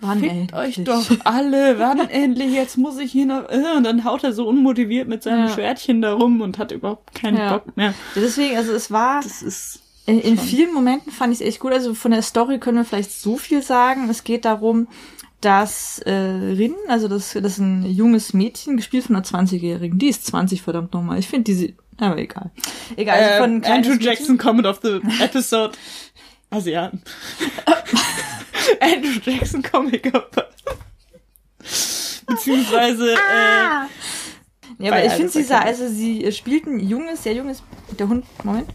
Wann 0.00 0.18
fickt 0.18 0.52
euch 0.52 0.78
endlich? 0.78 0.84
doch 0.84 1.16
alle, 1.24 1.78
wann 1.78 1.98
endlich, 2.10 2.52
jetzt 2.52 2.76
muss 2.76 2.98
ich 2.98 3.12
hier 3.12 3.26
noch, 3.26 3.48
äh, 3.48 3.76
und 3.76 3.84
dann 3.84 4.04
haut 4.04 4.24
er 4.24 4.32
so 4.32 4.46
unmotiviert 4.46 5.08
mit 5.08 5.22
seinem 5.22 5.46
Ja. 5.46 5.54
Schwertchen 5.54 6.02
da 6.02 6.12
rum 6.14 6.40
und 6.40 6.58
hat 6.58 6.72
überhaupt 6.72 7.14
keinen 7.14 7.38
Ja. 7.38 7.52
Bock 7.58 7.76
mehr. 7.76 7.94
Deswegen, 8.16 8.56
also 8.56 8.72
es 8.72 8.90
war, 8.90 9.22
Das 9.22 9.40
ist, 9.40 9.80
in, 10.06 10.20
in 10.20 10.38
vielen 10.38 10.74
Momenten 10.74 11.12
fand 11.12 11.32
ich 11.32 11.40
es 11.40 11.46
echt 11.46 11.60
gut. 11.60 11.72
Also 11.72 11.94
von 11.94 12.10
der 12.10 12.22
Story 12.22 12.58
können 12.58 12.78
wir 12.78 12.84
vielleicht 12.84 13.12
so 13.12 13.36
viel 13.36 13.62
sagen. 13.62 14.08
Es 14.10 14.24
geht 14.24 14.44
darum, 14.44 14.88
dass 15.40 15.98
äh, 16.00 16.12
Rin, 16.12 16.74
also 16.88 17.08
das, 17.08 17.32
das 17.32 17.52
ist 17.52 17.58
ein 17.58 17.84
junges 17.84 18.32
Mädchen, 18.34 18.76
gespielt 18.76 19.04
von 19.04 19.16
einer 19.16 19.24
20-Jährigen. 19.24 19.98
Die 19.98 20.08
ist 20.08 20.26
20, 20.26 20.62
verdammt 20.62 20.92
nochmal. 20.92 21.18
Ich 21.18 21.28
finde 21.28 21.44
diese, 21.44 21.74
aber 21.98 22.18
egal. 22.18 22.50
Egal, 22.96 23.22
also 23.22 23.42
von 23.42 23.58
äh, 23.58 23.60
kleines 23.60 23.86
Andrew 23.86 23.92
Mädchen. 23.92 24.06
Jackson 24.06 24.38
Comment 24.38 24.66
of 24.66 24.80
the 24.82 25.00
Episode. 25.22 25.72
Asiaten. 26.50 27.02
Andrew 28.80 29.20
Jackson 29.22 29.62
Comic 29.62 30.12
Beziehungsweise, 32.26 33.12
äh, 33.12 33.16
Ja, 34.78 34.92
aber 34.92 35.04
ich 35.04 35.12
finde, 35.12 35.30
sie 35.30 35.42
sah, 35.42 35.60
also 35.60 35.88
sie 35.88 36.24
äh, 36.24 36.32
spielt 36.32 36.66
ein 36.66 36.80
junges, 36.80 37.22
sehr 37.22 37.34
junges, 37.34 37.62
der 37.98 38.08
Hund, 38.08 38.24
Moment. 38.44 38.68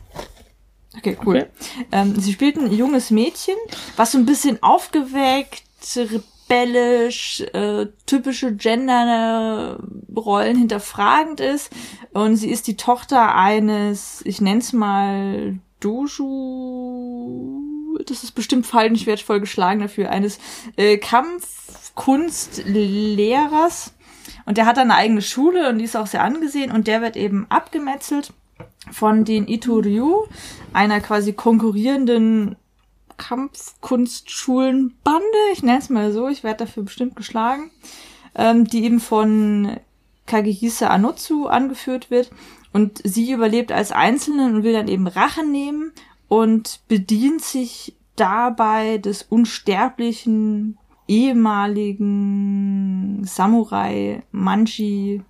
Okay, 0.97 1.15
cool. 1.25 1.35
Okay. 1.35 1.47
Ähm, 1.91 2.19
sie 2.19 2.33
spielt 2.33 2.57
ein 2.57 2.71
junges 2.71 3.11
Mädchen, 3.11 3.57
was 3.95 4.11
so 4.11 4.17
ein 4.17 4.25
bisschen 4.25 4.63
aufgeweckt, 4.63 5.63
rebellisch, 5.95 7.41
äh, 7.53 7.85
typische 8.05 8.53
Gender-Rollen 8.55 10.57
hinterfragend 10.57 11.39
ist. 11.39 11.71
Und 12.13 12.35
sie 12.37 12.49
ist 12.49 12.65
die 12.67 12.75
Tochter 12.75 13.35
eines, 13.35 14.21
ich 14.25 14.41
nenn's 14.41 14.73
mal, 14.73 15.59
Doju, 15.79 17.59
das 18.05 18.23
ist 18.23 18.31
bestimmt 18.31 18.65
falsch, 18.65 18.93
ich 18.93 19.05
werde 19.05 19.23
voll 19.23 19.39
geschlagen 19.39 19.79
dafür, 19.79 20.09
eines 20.09 20.39
äh, 20.75 20.97
Kampfkunstlehrers. 20.97 23.93
Und 24.45 24.57
der 24.57 24.65
hat 24.65 24.77
dann 24.77 24.89
eine 24.91 24.99
eigene 24.99 25.21
Schule 25.21 25.69
und 25.69 25.77
die 25.77 25.85
ist 25.85 25.95
auch 25.95 26.07
sehr 26.07 26.23
angesehen 26.23 26.71
und 26.71 26.87
der 26.87 27.01
wird 27.01 27.15
eben 27.15 27.45
abgemetzelt 27.49 28.33
von 28.91 29.25
den 29.25 29.47
Itoryu, 29.47 30.25
einer 30.73 30.99
quasi 30.99 31.33
konkurrierenden 31.33 32.55
Kampfkunstschulenbande, 33.17 35.27
ich 35.53 35.63
nenne 35.63 35.79
es 35.79 35.89
mal 35.89 36.11
so, 36.11 36.27
ich 36.27 36.43
werde 36.43 36.65
dafür 36.65 36.83
bestimmt 36.83 37.15
geschlagen, 37.15 37.71
ähm, 38.35 38.65
die 38.65 38.83
eben 38.83 38.99
von 38.99 39.77
Kagehisa 40.25 40.87
Anotsu 40.87 41.47
angeführt 41.47 42.11
wird. 42.11 42.29
Und 42.71 43.01
sie 43.03 43.31
überlebt 43.31 43.71
als 43.71 43.91
Einzelne 43.91 44.45
und 44.45 44.61
will 44.63 44.73
dann 44.73 44.87
eben 44.87 45.07
Rache 45.07 45.43
nehmen 45.45 45.91
und 46.27 46.81
bedient 46.87 47.41
sich 47.41 47.95
dabei 48.15 48.99
des 48.99 49.23
unsterblichen 49.23 50.77
ehemaligen 51.07 53.23
Samurai 53.23 54.21
Manchi 54.31 55.23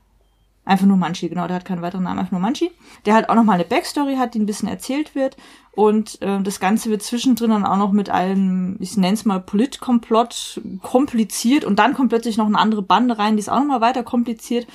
Einfach 0.70 0.86
nur 0.86 0.98
Manchi, 0.98 1.30
genau, 1.30 1.48
der 1.48 1.56
hat 1.56 1.66
keinen 1.66 1.82
weiteren 1.82 2.04
Namen, 2.04 2.20
einfach 2.20 2.32
nur 2.32 2.42
Manchi. 2.42 2.70
Der 3.08 3.16
halt 3.16 3.28
auch 3.28 3.34
nochmal 3.34 3.56
eine 3.56 3.64
Backstory 3.64 4.18
hat, 4.18 4.36
die 4.36 4.40
ein 4.40 4.46
bisschen 4.46 4.70
erzählt 4.70 5.16
wird. 5.16 5.36
Und 5.72 6.22
äh, 6.22 6.40
das 6.44 6.60
Ganze 6.60 6.92
wird 6.92 7.02
zwischendrin 7.02 7.50
dann 7.50 7.66
auch 7.66 7.78
noch 7.78 7.92
mit 7.92 8.12
einem, 8.12 8.78
ich 8.80 8.96
nenne 8.96 9.16
es 9.16 9.26
mal 9.26 9.40
Politkomplott, 9.40 10.62
kompliziert. 10.84 11.66
Und 11.66 11.80
dann 11.80 11.96
kommt 11.96 12.10
plötzlich 12.10 12.38
noch 12.38 12.46
eine 12.46 12.60
andere 12.60 12.84
Bande 12.84 13.18
rein, 13.18 13.36
die 13.36 13.40
ist 13.40 13.50
auch 13.50 13.58
nochmal 13.58 13.82
weiter 13.82 14.04
kompliziert. 14.04 14.68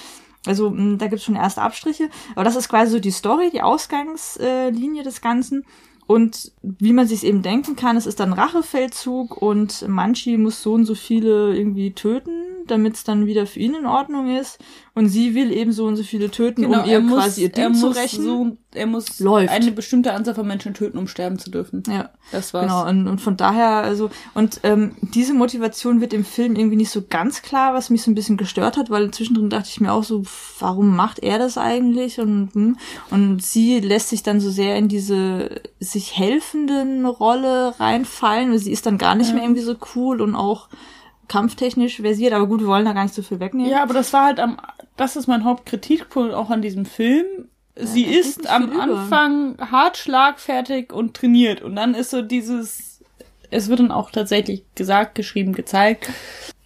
Also 0.48 0.70
mh, 0.70 0.96
da 0.96 1.06
gibt's 1.06 1.24
schon 1.24 1.36
erste 1.36 1.62
Abstriche. 1.62 2.10
Aber 2.34 2.42
das 2.42 2.56
ist 2.56 2.68
quasi 2.68 2.90
so 2.90 2.98
die 2.98 3.12
Story, 3.12 3.50
die 3.52 3.62
Ausgangslinie 3.62 5.04
des 5.04 5.20
Ganzen. 5.20 5.64
Und 6.06 6.52
wie 6.62 6.92
man 6.92 7.06
sich 7.06 7.24
eben 7.24 7.42
denken 7.42 7.76
kann, 7.76 7.96
es 7.96 8.06
ist 8.06 8.20
dann 8.20 8.32
Rachefeldzug 8.32 9.40
und 9.40 9.86
Manchi 9.88 10.36
muss 10.36 10.62
so 10.62 10.74
und 10.74 10.84
so 10.84 10.94
viele 10.94 11.56
irgendwie 11.56 11.92
töten, 11.92 12.30
damit 12.66 12.94
es 12.94 13.04
dann 13.04 13.26
wieder 13.26 13.46
für 13.46 13.60
ihn 13.60 13.74
in 13.74 13.86
Ordnung 13.86 14.36
ist. 14.36 14.58
Und 14.94 15.08
sie 15.08 15.34
will 15.34 15.52
eben 15.52 15.72
so 15.72 15.86
und 15.86 15.96
so 15.96 16.04
viele 16.04 16.30
töten, 16.30 16.64
um 16.66 16.84
ihr 16.84 17.00
quasi 17.02 17.42
ihr 17.42 17.48
Ding 17.48 17.74
zu 17.74 17.88
muss 17.88 17.96
rächen. 17.96 18.22
so, 18.22 18.56
er 18.72 18.86
muss 18.86 19.18
Läuft. 19.18 19.52
eine 19.52 19.72
bestimmte 19.72 20.12
Anzahl 20.12 20.34
von 20.36 20.46
Menschen 20.46 20.72
töten, 20.72 20.98
um 20.98 21.08
sterben 21.08 21.38
zu 21.38 21.50
dürfen. 21.50 21.82
ja. 21.88 22.10
Das 22.32 22.54
war's. 22.54 22.66
Genau, 22.66 22.88
und, 22.88 23.08
und 23.08 23.20
von 23.20 23.36
daher, 23.36 23.82
also, 23.82 24.10
und 24.34 24.60
ähm, 24.62 24.96
diese 25.00 25.34
Motivation 25.34 26.00
wird 26.00 26.12
im 26.12 26.24
Film 26.24 26.56
irgendwie 26.56 26.76
nicht 26.76 26.90
so 26.90 27.02
ganz 27.02 27.42
klar, 27.42 27.74
was 27.74 27.90
mich 27.90 28.02
so 28.02 28.10
ein 28.10 28.14
bisschen 28.14 28.36
gestört 28.36 28.76
hat, 28.76 28.88
weil 28.88 29.10
zwischendrin 29.10 29.50
dachte 29.50 29.68
ich 29.70 29.80
mir 29.80 29.92
auch 29.92 30.04
so, 30.04 30.22
warum 30.58 30.94
macht 30.94 31.18
er 31.18 31.38
das 31.38 31.58
eigentlich? 31.58 32.20
Und, 32.20 32.54
hm, 32.54 32.76
und 33.10 33.42
sie 33.42 33.80
lässt 33.80 34.08
sich 34.08 34.22
dann 34.22 34.40
so 34.40 34.50
sehr 34.50 34.76
in 34.76 34.88
diese 34.88 35.60
sich 35.94 36.16
helfenden 36.16 37.06
Rolle 37.06 37.78
reinfallen, 37.80 38.56
sie 38.58 38.72
ist 38.72 38.84
dann 38.84 38.98
gar 38.98 39.14
nicht 39.14 39.32
mehr 39.32 39.42
irgendwie 39.42 39.62
so 39.62 39.76
cool 39.94 40.20
und 40.20 40.36
auch 40.36 40.68
kampftechnisch 41.28 41.96
versiert, 41.96 42.34
aber 42.34 42.46
gut, 42.46 42.60
wir 42.60 42.66
wollen 42.66 42.84
da 42.84 42.92
gar 42.92 43.04
nicht 43.04 43.14
so 43.14 43.22
viel 43.22 43.40
wegnehmen. 43.40 43.70
Ja, 43.70 43.82
aber 43.82 43.94
das 43.94 44.12
war 44.12 44.26
halt 44.26 44.40
am, 44.40 44.58
das 44.96 45.16
ist 45.16 45.26
mein 45.26 45.44
Hauptkritikpunkt 45.44 46.34
auch 46.34 46.50
an 46.50 46.62
diesem 46.62 46.84
Film. 46.84 47.48
Sie 47.76 48.04
geht 48.04 48.14
ist 48.14 48.48
am 48.48 48.70
über. 48.70 48.82
Anfang 48.82 49.56
hart 49.58 49.96
schlagfertig 49.96 50.92
und 50.92 51.14
trainiert 51.14 51.62
und 51.62 51.74
dann 51.74 51.94
ist 51.94 52.10
so 52.10 52.22
dieses, 52.22 53.02
es 53.50 53.68
wird 53.68 53.80
dann 53.80 53.90
auch 53.90 54.10
tatsächlich 54.10 54.64
gesagt, 54.74 55.14
geschrieben, 55.14 55.54
gezeigt, 55.54 56.10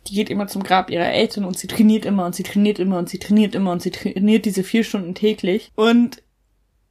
die 0.08 0.14
geht 0.14 0.30
immer 0.30 0.49
zum 0.49 0.62
Grab 0.62 0.90
ihrer 0.90 1.11
Eltern 1.11 1.44
und 1.44 1.58
sie 1.58 1.66
trainiert 1.66 2.04
immer 2.04 2.26
und 2.26 2.35
sie 2.35 2.42
trainiert 2.42 2.78
immer 2.78 2.99
und 2.99 3.08
sie 3.08 3.18
trainiert 3.18 3.54
immer 3.54 3.73
und 3.73 3.82
sie 3.82 3.90
trainiert 3.90 4.44
diese 4.44 4.64
vier 4.64 4.85
Stunden 4.85 5.14
täglich 5.14 5.70
und 5.76 6.23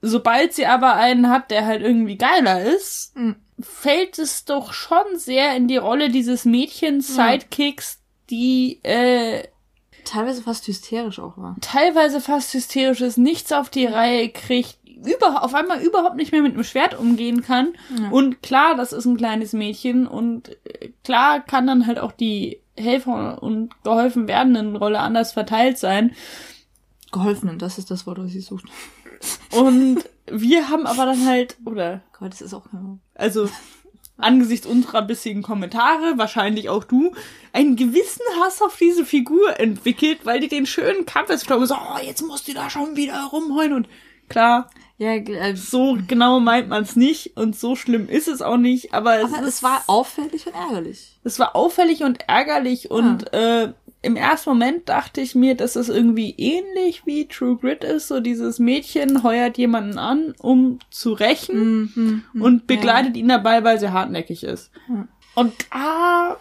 sobald 0.02 0.54
sie 0.54 0.66
aber 0.66 0.96
einen 0.96 1.30
hat, 1.30 1.52
der 1.52 1.66
halt 1.66 1.82
irgendwie 1.82 2.18
geiler 2.18 2.64
ist, 2.64 3.16
Mhm. 3.16 3.36
fällt 3.60 4.20
es 4.20 4.46
doch 4.46 4.74
schon 4.74 4.98
sehr 5.16 5.56
in 5.56 5.68
die 5.68 5.78
Rolle 5.78 6.10
dieses 6.10 6.46
Mädchen-Sidekicks, 6.46 8.00
die 8.30 8.80
äh, 8.84 9.44
Teilweise 10.04 10.42
fast 10.42 10.66
hysterisch 10.68 11.20
auch 11.20 11.38
war. 11.38 11.56
teilweise 11.62 12.22
fast 12.22 12.54
hysterisches, 12.54 13.18
nichts 13.18 13.52
auf 13.52 13.70
die 13.70 13.86
Reihe 13.86 14.30
kriegt, 14.30 14.78
über, 15.06 15.44
auf 15.44 15.54
einmal 15.54 15.82
überhaupt 15.82 16.16
nicht 16.16 16.32
mehr 16.32 16.42
mit 16.42 16.56
dem 16.56 16.64
Schwert 16.64 16.98
umgehen 16.98 17.42
kann. 17.44 17.74
Ja. 18.00 18.10
Und 18.10 18.42
klar, 18.42 18.76
das 18.76 18.94
ist 18.94 19.06
ein 19.06 19.18
kleines 19.18 19.54
Mädchen 19.54 20.08
und 20.08 20.50
äh, 20.66 20.90
klar 21.04 21.42
kann 21.42 21.68
dann 21.68 21.86
halt 21.88 22.00
auch 22.00 22.12
die 22.14 22.62
Helfer 22.78 23.42
und 23.44 23.72
geholfen 23.84 24.28
werdenden 24.28 24.76
Rolle 24.76 25.00
anders 25.00 25.34
verteilt 25.34 25.78
sein. 25.78 26.16
Geholfenen, 27.12 27.58
das 27.60 27.78
ist 27.78 27.90
das 27.92 28.06
Wort, 28.08 28.18
was 28.20 28.34
ich 28.36 28.46
sucht. 28.46 28.66
Und 29.52 30.04
wir 30.28 30.70
haben 30.70 30.86
aber 30.86 31.06
dann 31.06 31.26
halt, 31.26 31.58
oder, 31.66 32.02
Gott, 32.18 32.32
das 32.32 32.42
ist 32.42 32.54
auch. 32.54 32.66
also 33.16 33.50
angesichts 34.18 34.66
unserer 34.66 35.04
bisherigen 35.04 35.44
Kommentare, 35.44 36.18
wahrscheinlich 36.18 36.70
auch 36.70 36.84
du, 36.84 37.14
einen 37.54 37.76
gewissen 37.76 38.24
Hass 38.42 38.62
auf 38.62 38.76
diese 38.78 39.06
Figur 39.06 39.60
entwickelt, 39.60 40.20
weil 40.24 40.40
die 40.40 40.48
den 40.48 40.66
schönen 40.66 41.06
Kampf 41.06 41.30
ist, 41.30 41.48
so, 41.48 41.56
oh, 41.56 42.00
jetzt 42.04 42.22
muss 42.26 42.44
die 42.44 42.54
da 42.54 42.70
schon 42.70 42.96
wieder 42.96 43.26
rumheulen 43.26 43.74
und 43.74 43.88
klar, 44.28 44.70
Ja, 44.98 45.12
äh, 45.12 45.56
so 45.56 45.98
genau 46.08 46.40
meint 46.40 46.68
man 46.68 46.82
es 46.84 46.96
nicht 46.96 47.38
und 47.38 47.56
so 47.56 47.76
schlimm 47.76 48.10
ist 48.10 48.28
es 48.28 48.42
auch 48.42 48.58
nicht, 48.58 48.94
aber, 48.94 49.20
aber 49.20 49.42
es, 49.44 49.48
es 49.48 49.64
war 49.64 49.84
auffällig 49.86 50.48
und 50.48 50.56
ärgerlich. 50.56 51.20
es 51.24 51.38
war 51.38 51.56
auffällig 51.56 52.02
und 52.02 52.28
ärgerlich 52.28 52.90
und 52.90 53.32
äh, 53.34 53.74
im 54.08 54.16
ersten 54.16 54.50
Moment 54.50 54.90
dachte 54.90 55.22
ich 55.22 55.36
mir, 55.36 55.56
dass 55.56 55.76
es 55.76 55.90
irgendwie 55.90 56.34
ähnlich 56.38 57.06
wie 57.06 57.28
True 57.28 57.58
Grit 57.58 57.84
ist, 57.84 58.08
so 58.08 58.20
dieses 58.20 58.58
Mädchen 58.58 59.22
heuert 59.22 59.58
jemanden 59.58 59.98
an, 60.00 60.34
um 60.40 60.80
zu 60.90 61.14
rächen 61.14 62.24
Mhm. 62.34 62.42
und 62.42 62.66
begleitet 62.68 63.16
ihn 63.18 63.28
dabei, 63.28 63.64
weil 63.64 63.80
sie 63.80 63.92
hartnäckig 63.92 64.44
ist. 64.44 64.72
Ja. 64.90 65.08
Und 65.36 65.54
da, 65.72 66.38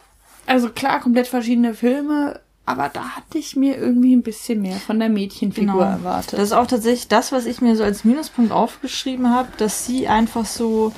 also 0.47 0.71
klar, 0.71 1.01
komplett 1.01 1.27
verschiedene 1.27 1.75
Filme, 1.75 2.41
aber 2.65 2.89
da 2.89 3.17
hatte 3.17 3.39
ich 3.39 3.55
mir 3.57 3.77
irgendwie 3.77 4.17
ein 4.17 4.23
bisschen 4.23 4.63
mehr 4.63 4.77
von 4.77 4.99
der 4.99 5.09
Mädchenfigur 5.09 5.73
Genau. 5.75 5.85
erwartet. 5.85 6.33
Das 6.35 6.41
ist 6.49 6.53
auch 6.53 6.67
tatsächlich 6.67 7.09
das, 7.09 7.31
was 7.31 7.47
ich 7.47 7.61
mir 7.61 7.77
so 7.77 7.85
als 7.85 8.05
Minuspunkt 8.05 8.53
aufgeschrieben 8.53 9.31
habe, 9.31 9.49
dass 9.59 9.87
sie 9.87 10.09
einfach 10.09 10.47
so 10.47 10.93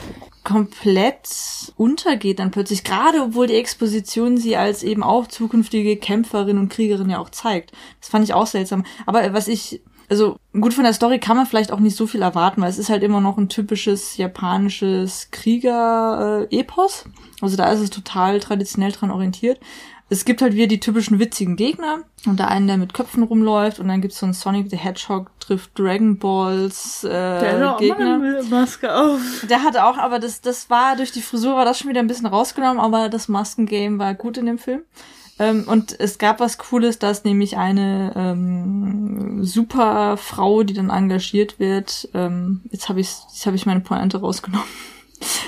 komplett 0.48 1.28
untergeht 1.76 2.38
dann 2.38 2.50
plötzlich, 2.50 2.82
gerade 2.82 3.22
obwohl 3.22 3.46
die 3.46 3.56
Exposition 3.56 4.38
sie 4.38 4.56
als 4.56 4.82
eben 4.82 5.02
auch 5.02 5.26
zukünftige 5.26 5.98
Kämpferin 5.98 6.56
und 6.56 6.70
Kriegerin 6.70 7.10
ja 7.10 7.18
auch 7.18 7.28
zeigt. 7.28 7.72
Das 8.00 8.08
fand 8.08 8.24
ich 8.24 8.32
auch 8.32 8.46
seltsam. 8.46 8.84
Aber 9.04 9.34
was 9.34 9.46
ich, 9.46 9.82
also 10.08 10.36
gut 10.58 10.72
von 10.72 10.84
der 10.84 10.94
Story 10.94 11.18
kann 11.18 11.36
man 11.36 11.44
vielleicht 11.44 11.70
auch 11.70 11.80
nicht 11.80 11.96
so 11.96 12.06
viel 12.06 12.22
erwarten, 12.22 12.62
weil 12.62 12.70
es 12.70 12.78
ist 12.78 12.88
halt 12.88 13.02
immer 13.02 13.20
noch 13.20 13.36
ein 13.36 13.50
typisches 13.50 14.16
japanisches 14.16 15.28
Krieger-Epos. 15.32 17.04
Also 17.42 17.56
da 17.58 17.70
ist 17.70 17.80
es 17.80 17.90
total 17.90 18.40
traditionell 18.40 18.92
dran 18.92 19.10
orientiert. 19.10 19.60
Es 20.10 20.24
gibt 20.24 20.40
halt 20.40 20.54
wieder 20.54 20.66
die 20.66 20.80
typischen 20.80 21.18
witzigen 21.18 21.56
Gegner 21.56 21.98
und 22.24 22.38
der 22.38 22.48
einen, 22.48 22.66
der 22.66 22.78
mit 22.78 22.94
Köpfen 22.94 23.22
rumläuft 23.22 23.78
und 23.78 23.88
dann 23.88 24.00
gibt's 24.00 24.18
so 24.18 24.26
einen 24.26 24.32
Sonic 24.32 24.70
the 24.70 24.76
Hedgehog 24.76 25.30
trifft 25.38 25.78
Dragon 25.78 26.18
Balls 26.18 27.04
äh, 27.04 27.08
der 27.08 27.52
hat 27.52 27.62
auch 27.62 27.72
mal 27.72 27.78
Gegner. 27.78 28.14
eine 28.14 28.42
Maske 28.48 28.94
auf. 28.94 29.20
Der 29.48 29.62
hatte 29.62 29.84
auch, 29.84 29.98
aber 29.98 30.18
das, 30.18 30.40
das 30.40 30.70
war 30.70 30.96
durch 30.96 31.12
die 31.12 31.20
Frisur 31.20 31.56
war 31.56 31.64
das 31.64 31.78
schon 31.78 31.90
wieder 31.90 32.00
ein 32.00 32.06
bisschen 32.06 32.26
rausgenommen, 32.26 32.80
aber 32.80 33.08
das 33.08 33.28
Maskengame 33.28 33.98
war 33.98 34.14
gut 34.14 34.38
in 34.38 34.46
dem 34.46 34.58
Film. 34.58 34.82
Ähm, 35.38 35.64
und 35.66 35.98
es 36.00 36.18
gab 36.18 36.40
was 36.40 36.58
Cooles, 36.58 36.98
dass 36.98 37.24
nämlich 37.24 37.56
eine 37.56 38.12
ähm, 38.16 39.44
super 39.44 40.16
Frau, 40.16 40.62
die 40.62 40.74
dann 40.74 40.90
engagiert 40.90 41.60
wird, 41.60 42.08
ähm, 42.14 42.62
jetzt 42.70 42.88
habe 42.88 43.00
ich 43.00 43.08
jetzt 43.28 43.46
habe 43.46 43.56
ich 43.56 43.66
meine 43.66 43.80
Pointe 43.80 44.18
rausgenommen. 44.18 44.66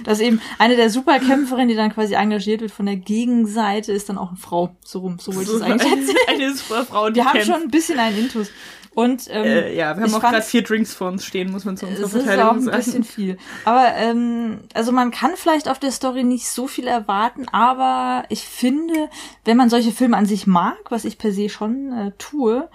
Dass 0.05 0.21
eben 0.21 0.41
eine 0.59 0.77
der 0.77 0.91
Superkämpferinnen, 0.91 1.69
die 1.69 1.77
dann 1.77 1.93
quasi 1.93 2.15
engagiert 2.15 2.61
wird 2.61 2.71
von 2.73 2.87
der 2.87 2.97
Gegenseite, 2.97 3.93
ist 3.93 4.09
dann 4.09 4.19
auch 4.19 4.29
eine 4.29 4.37
Frau. 4.39 4.77
So 4.85 5.01
rum, 5.01 5.19
so 5.21 5.35
wollte 5.35 5.51
ich 5.51 5.57
es 5.57 5.63
eigentlich 5.63 5.93
erzählen. 5.93 6.17
Eine 6.29 6.55
super 6.55 6.85
Frau, 6.85 7.11
die 7.11 7.17
Wir 7.17 7.25
haben 7.25 7.43
schon 7.43 7.63
ein 7.63 7.71
bisschen 7.71 7.99
einen 7.99 8.19
Intus. 8.19 8.51
Und 8.93 9.29
ähm, 9.31 9.45
Äh, 9.45 9.77
ja, 9.77 9.97
wir 9.97 10.03
haben 10.03 10.15
auch 10.15 10.21
gerade 10.21 10.43
vier 10.43 10.63
Drinks 10.63 10.95
vor 10.95 11.09
uns 11.09 11.25
stehen, 11.25 11.53
muss 11.53 11.65
man 11.65 11.77
zu 11.77 11.87
unserer 11.87 12.07
es 12.07 12.13
ist 12.13 12.21
auch 12.21 12.25
Verteidigung 12.25 12.57
ein 12.57 12.63
sagen. 12.63 12.77
bisschen 12.77 13.05
viel. 13.05 13.39
Aber 13.65 13.95
ähm, 13.97 14.59
also 14.75 14.91
man 14.91 15.13
kann 15.13 15.33
vielleicht 15.37 15.69
auf 15.69 15.79
der 15.79 15.93
Story 15.93 16.25
nicht 16.25 16.49
so 16.49 16.67
viel 16.67 16.89
erwarten, 16.89 17.47
aber 17.49 18.25
ich 18.31 18.43
finde, 18.43 19.09
wenn 19.45 19.57
man 19.57 19.71
solche 19.71 19.93
Filme 19.93 20.17
an 20.17 20.27
sich 20.27 20.49
mag, 20.49 20.77
was 20.91 21.05
ich 21.05 21.19
per 21.19 21.33
se 21.33 21.49
schon 21.49 21.93
äh, 21.93 22.13
tue, 22.19 22.69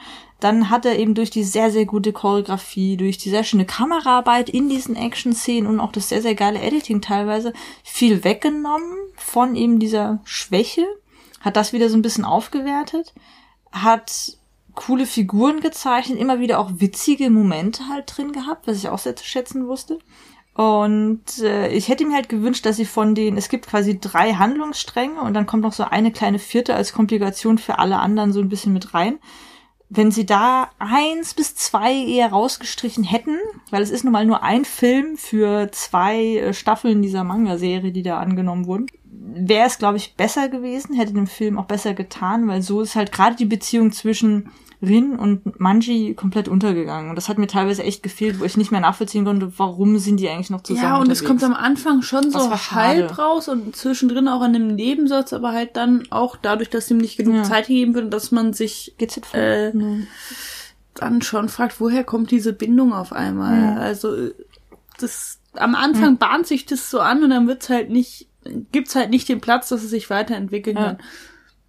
dann 0.45 0.69
hat 0.69 0.85
er 0.85 0.99
eben 0.99 1.15
durch 1.15 1.31
die 1.31 1.43
sehr, 1.43 1.71
sehr 1.71 1.85
gute 1.85 2.13
Choreografie, 2.13 2.97
durch 2.97 3.17
die 3.17 3.31
sehr 3.31 3.43
schöne 3.43 3.65
Kameraarbeit 3.65 4.47
in 4.47 4.69
diesen 4.69 4.95
Action-Szenen 4.95 5.67
und 5.67 5.79
auch 5.79 5.91
das 5.91 6.09
sehr, 6.09 6.21
sehr 6.21 6.35
geile 6.35 6.61
Editing 6.61 7.01
teilweise 7.01 7.51
viel 7.83 8.23
weggenommen 8.23 8.95
von 9.15 9.55
eben 9.55 9.79
dieser 9.79 10.19
Schwäche, 10.23 10.85
hat 11.41 11.55
das 11.55 11.73
wieder 11.73 11.89
so 11.89 11.97
ein 11.97 12.03
bisschen 12.03 12.25
aufgewertet, 12.25 13.15
hat 13.71 14.37
coole 14.75 15.07
Figuren 15.07 15.61
gezeichnet, 15.61 16.19
immer 16.19 16.39
wieder 16.39 16.59
auch 16.59 16.69
witzige 16.75 17.31
Momente 17.31 17.89
halt 17.89 18.15
drin 18.15 18.31
gehabt, 18.31 18.67
was 18.67 18.77
ich 18.77 18.89
auch 18.89 18.99
sehr 18.99 19.15
zu 19.15 19.25
schätzen 19.25 19.67
wusste. 19.67 19.97
Und 20.53 21.39
äh, 21.41 21.69
ich 21.69 21.89
hätte 21.89 22.05
mir 22.05 22.13
halt 22.13 22.29
gewünscht, 22.29 22.67
dass 22.67 22.75
sie 22.75 22.85
von 22.85 23.15
den, 23.15 23.35
es 23.35 23.49
gibt 23.49 23.65
quasi 23.65 23.99
drei 23.99 24.33
Handlungsstränge 24.33 25.21
und 25.21 25.33
dann 25.33 25.47
kommt 25.47 25.63
noch 25.63 25.73
so 25.73 25.85
eine 25.85 26.11
kleine 26.11 26.37
vierte 26.37 26.75
als 26.75 26.93
Komplikation 26.93 27.57
für 27.57 27.79
alle 27.79 27.97
anderen 27.97 28.31
so 28.31 28.41
ein 28.41 28.49
bisschen 28.49 28.73
mit 28.73 28.93
rein. 28.93 29.17
Wenn 29.89 30.11
sie 30.11 30.25
da 30.25 30.69
eins 30.79 31.35
bis 31.35 31.55
zwei 31.55 31.93
eher 31.93 32.29
rausgestrichen 32.29 33.03
hätten, 33.03 33.37
weil 33.69 33.83
es 33.83 33.91
ist 33.91 34.03
nun 34.03 34.13
mal 34.13 34.25
nur 34.25 34.41
ein 34.41 34.65
Film 34.65 35.15
für 35.15 35.71
zwei 35.71 36.37
äh, 36.37 36.53
Staffeln 36.53 37.01
dieser 37.01 37.23
Manga-Serie, 37.23 37.91
die 37.91 38.01
da 38.01 38.19
angenommen 38.19 38.65
wurden, 38.65 38.87
wäre 39.03 39.67
es, 39.67 39.77
glaube 39.77 39.97
ich, 39.97 40.15
besser 40.15 40.49
gewesen, 40.49 40.95
hätte 40.95 41.13
dem 41.13 41.27
Film 41.27 41.57
auch 41.57 41.65
besser 41.65 41.93
getan, 41.93 42.47
weil 42.47 42.61
so 42.61 42.81
ist 42.81 42.95
halt 42.95 43.11
gerade 43.11 43.35
die 43.35 43.45
Beziehung 43.45 43.91
zwischen 43.91 44.51
Rin 44.81 45.17
und 45.17 45.59
Manji 45.59 46.13
komplett 46.15 46.47
untergegangen. 46.47 47.09
Und 47.09 47.15
das 47.15 47.29
hat 47.29 47.37
mir 47.37 47.47
teilweise 47.47 47.83
echt 47.83 48.03
gefehlt, 48.03 48.39
wo 48.39 48.43
ich 48.45 48.57
nicht 48.57 48.71
mehr 48.71 48.81
nachvollziehen 48.81 49.25
konnte, 49.25 49.51
warum 49.57 49.97
sind 49.97 50.17
die 50.19 50.29
eigentlich 50.29 50.49
noch 50.49 50.61
zusammen. 50.61 50.87
Ja, 50.87 50.97
und 50.97 51.09
es 51.11 51.23
kommt 51.23 51.43
am 51.43 51.53
Anfang 51.53 52.01
schon 52.01 52.31
so 52.31 52.51
halb 52.71 53.17
raus 53.17 53.47
und 53.47 53.75
zwischendrin 53.75 54.27
auch 54.27 54.41
an 54.41 54.55
einem 54.55 54.75
Nebensatz, 54.75 55.33
aber 55.33 55.53
halt 55.53 55.75
dann 55.77 56.03
auch 56.11 56.35
dadurch, 56.35 56.69
dass 56.69 56.89
ihm 56.91 56.97
nicht 56.97 57.17
genug 57.17 57.35
Ja. 57.35 57.43
Zeit 57.43 57.67
gegeben 57.67 57.95
wird, 57.95 58.13
dass 58.13 58.31
man 58.31 58.53
sich 58.53 58.95
äh, 59.33 59.71
Nee. 59.73 60.07
dann 60.93 61.21
schon 61.21 61.49
fragt, 61.49 61.79
woher 61.79 62.03
kommt 62.03 62.31
diese 62.31 62.53
Bindung 62.53 62.93
auf 62.93 63.11
einmal? 63.13 63.61
Ja. 63.61 63.75
Also 63.77 64.15
äh, 64.15 64.33
das 64.99 65.39
am 65.53 65.75
Anfang 65.75 66.17
bahnt 66.17 66.47
sich 66.47 66.65
das 66.65 66.89
so 66.91 66.99
an 66.99 67.23
und 67.23 67.29
dann 67.29 67.47
wird's 67.47 67.69
halt 67.69 67.89
nicht, 67.89 68.27
gibt's 68.71 68.95
halt 68.95 69.09
nicht 69.09 69.27
den 69.29 69.39
Platz, 69.41 69.69
dass 69.69 69.83
es 69.83 69.89
sich 69.89 70.09
weiterentwickeln 70.09 70.75
Ja. 70.77 70.83
kann. 70.83 70.97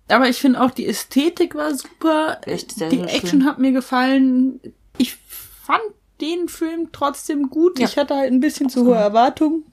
Aber 0.08 0.28
ich 0.28 0.38
finde 0.38 0.60
auch 0.60 0.70
die 0.70 0.86
Ästhetik 0.86 1.54
war 1.54 1.74
super. 1.74 2.40
Echt 2.46 2.72
sehr, 2.72 2.90
die 2.90 2.96
sehr 2.96 3.14
Action 3.14 3.40
schön. 3.40 3.44
hat 3.44 3.58
mir 3.58 3.72
gefallen. 3.72 4.60
Ich 4.98 5.16
fand 5.16 5.82
den 6.20 6.48
Film 6.48 6.90
trotzdem 6.92 7.50
gut. 7.50 7.78
Ja. 7.78 7.86
Ich 7.86 7.96
hatte 7.96 8.14
halt 8.14 8.32
ein 8.32 8.40
bisschen 8.40 8.68
zu 8.68 8.86
hohe 8.86 8.96
Erwartungen. 8.96 9.64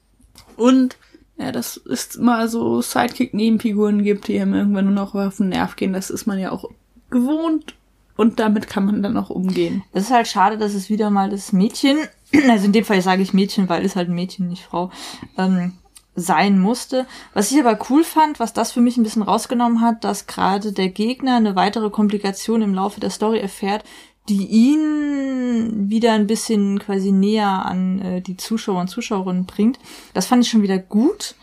Und 0.56 0.96
ja, 1.36 1.52
das 1.52 1.76
ist 1.76 2.18
mal 2.18 2.48
so 2.48 2.80
Sidekick-Nebenfiguren 2.80 4.02
gibt, 4.02 4.28
die 4.28 4.36
ihm 4.36 4.54
irgendwann 4.54 4.86
nur 4.86 4.94
noch 4.94 5.14
auf 5.14 5.38
den 5.38 5.48
Nerv 5.48 5.76
gehen. 5.76 5.92
Das 5.92 6.10
ist 6.10 6.26
man 6.26 6.38
ja 6.38 6.52
auch 6.52 6.70
gewohnt. 7.10 7.74
Und 8.16 8.38
damit 8.38 8.68
kann 8.68 8.86
man 8.86 9.02
dann 9.02 9.16
auch 9.16 9.30
umgehen. 9.30 9.82
Es 9.92 10.04
ist 10.04 10.12
halt 10.12 10.28
schade, 10.28 10.56
dass 10.56 10.74
es 10.74 10.88
wieder 10.88 11.10
mal 11.10 11.30
das 11.30 11.52
Mädchen, 11.52 11.98
also 12.48 12.66
in 12.66 12.72
dem 12.72 12.84
Fall 12.84 13.02
sage 13.02 13.22
ich 13.22 13.34
Mädchen, 13.34 13.68
weil 13.68 13.84
es 13.84 13.96
halt 13.96 14.08
ein 14.08 14.14
Mädchen, 14.14 14.48
nicht 14.48 14.62
Frau, 14.62 14.90
ähm, 15.36 15.72
sein 16.16 16.58
musste. 16.58 17.06
Was 17.32 17.50
ich 17.50 17.58
aber 17.58 17.78
cool 17.90 18.04
fand, 18.04 18.38
was 18.40 18.52
das 18.52 18.72
für 18.72 18.80
mich 18.80 18.96
ein 18.96 19.02
bisschen 19.02 19.22
rausgenommen 19.22 19.80
hat, 19.80 20.04
dass 20.04 20.26
gerade 20.26 20.72
der 20.72 20.88
Gegner 20.88 21.36
eine 21.36 21.56
weitere 21.56 21.90
Komplikation 21.90 22.62
im 22.62 22.74
Laufe 22.74 23.00
der 23.00 23.10
Story 23.10 23.40
erfährt, 23.40 23.84
die 24.28 24.46
ihn 24.46 25.90
wieder 25.90 26.12
ein 26.12 26.26
bisschen 26.26 26.78
quasi 26.78 27.12
näher 27.12 27.66
an 27.66 28.00
äh, 28.00 28.20
die 28.22 28.36
Zuschauer 28.36 28.80
und 28.80 28.88
Zuschauerinnen 28.88 29.44
bringt. 29.44 29.78
Das 30.14 30.26
fand 30.26 30.44
ich 30.44 30.50
schon 30.50 30.62
wieder 30.62 30.78
gut. 30.78 31.34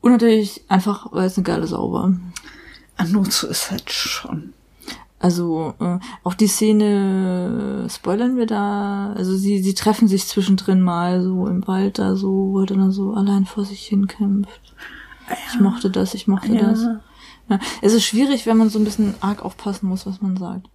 Und 0.00 0.12
natürlich 0.12 0.62
einfach, 0.68 1.12
weil 1.12 1.26
es 1.26 1.36
eine 1.36 1.44
geile 1.44 1.66
Sau 1.66 1.92
war. 1.92 2.14
Anotsu 2.96 3.46
ist 3.46 3.70
halt 3.70 3.90
schon. 3.90 4.52
Also 5.24 5.72
äh, 5.80 5.98
auch 6.22 6.34
die 6.34 6.48
Szene, 6.48 7.86
äh, 7.86 7.88
spoilern 7.88 8.36
wir 8.36 8.44
da, 8.44 9.14
also 9.16 9.34
sie, 9.34 9.62
sie 9.62 9.72
treffen 9.72 10.06
sich 10.06 10.26
zwischendrin 10.26 10.82
mal 10.82 11.22
so 11.22 11.46
im 11.46 11.66
Wald 11.66 11.98
da 11.98 12.14
so, 12.14 12.50
wo 12.52 12.60
er 12.60 12.66
dann 12.66 12.90
so 12.90 13.14
allein 13.14 13.46
vor 13.46 13.64
sich 13.64 13.86
hin 13.86 14.06
kämpft. 14.06 14.60
Ich 15.48 15.58
mochte 15.60 15.88
das, 15.88 16.12
ich 16.12 16.28
mochte 16.28 16.54
das. 16.54 16.82
Ja. 16.82 17.00
Ja, 17.48 17.58
es 17.80 17.94
ist 17.94 18.04
schwierig, 18.04 18.44
wenn 18.44 18.58
man 18.58 18.68
so 18.68 18.78
ein 18.78 18.84
bisschen 18.84 19.14
arg 19.20 19.42
aufpassen 19.42 19.88
muss, 19.88 20.04
was 20.04 20.20
man 20.20 20.36
sagt. 20.36 20.68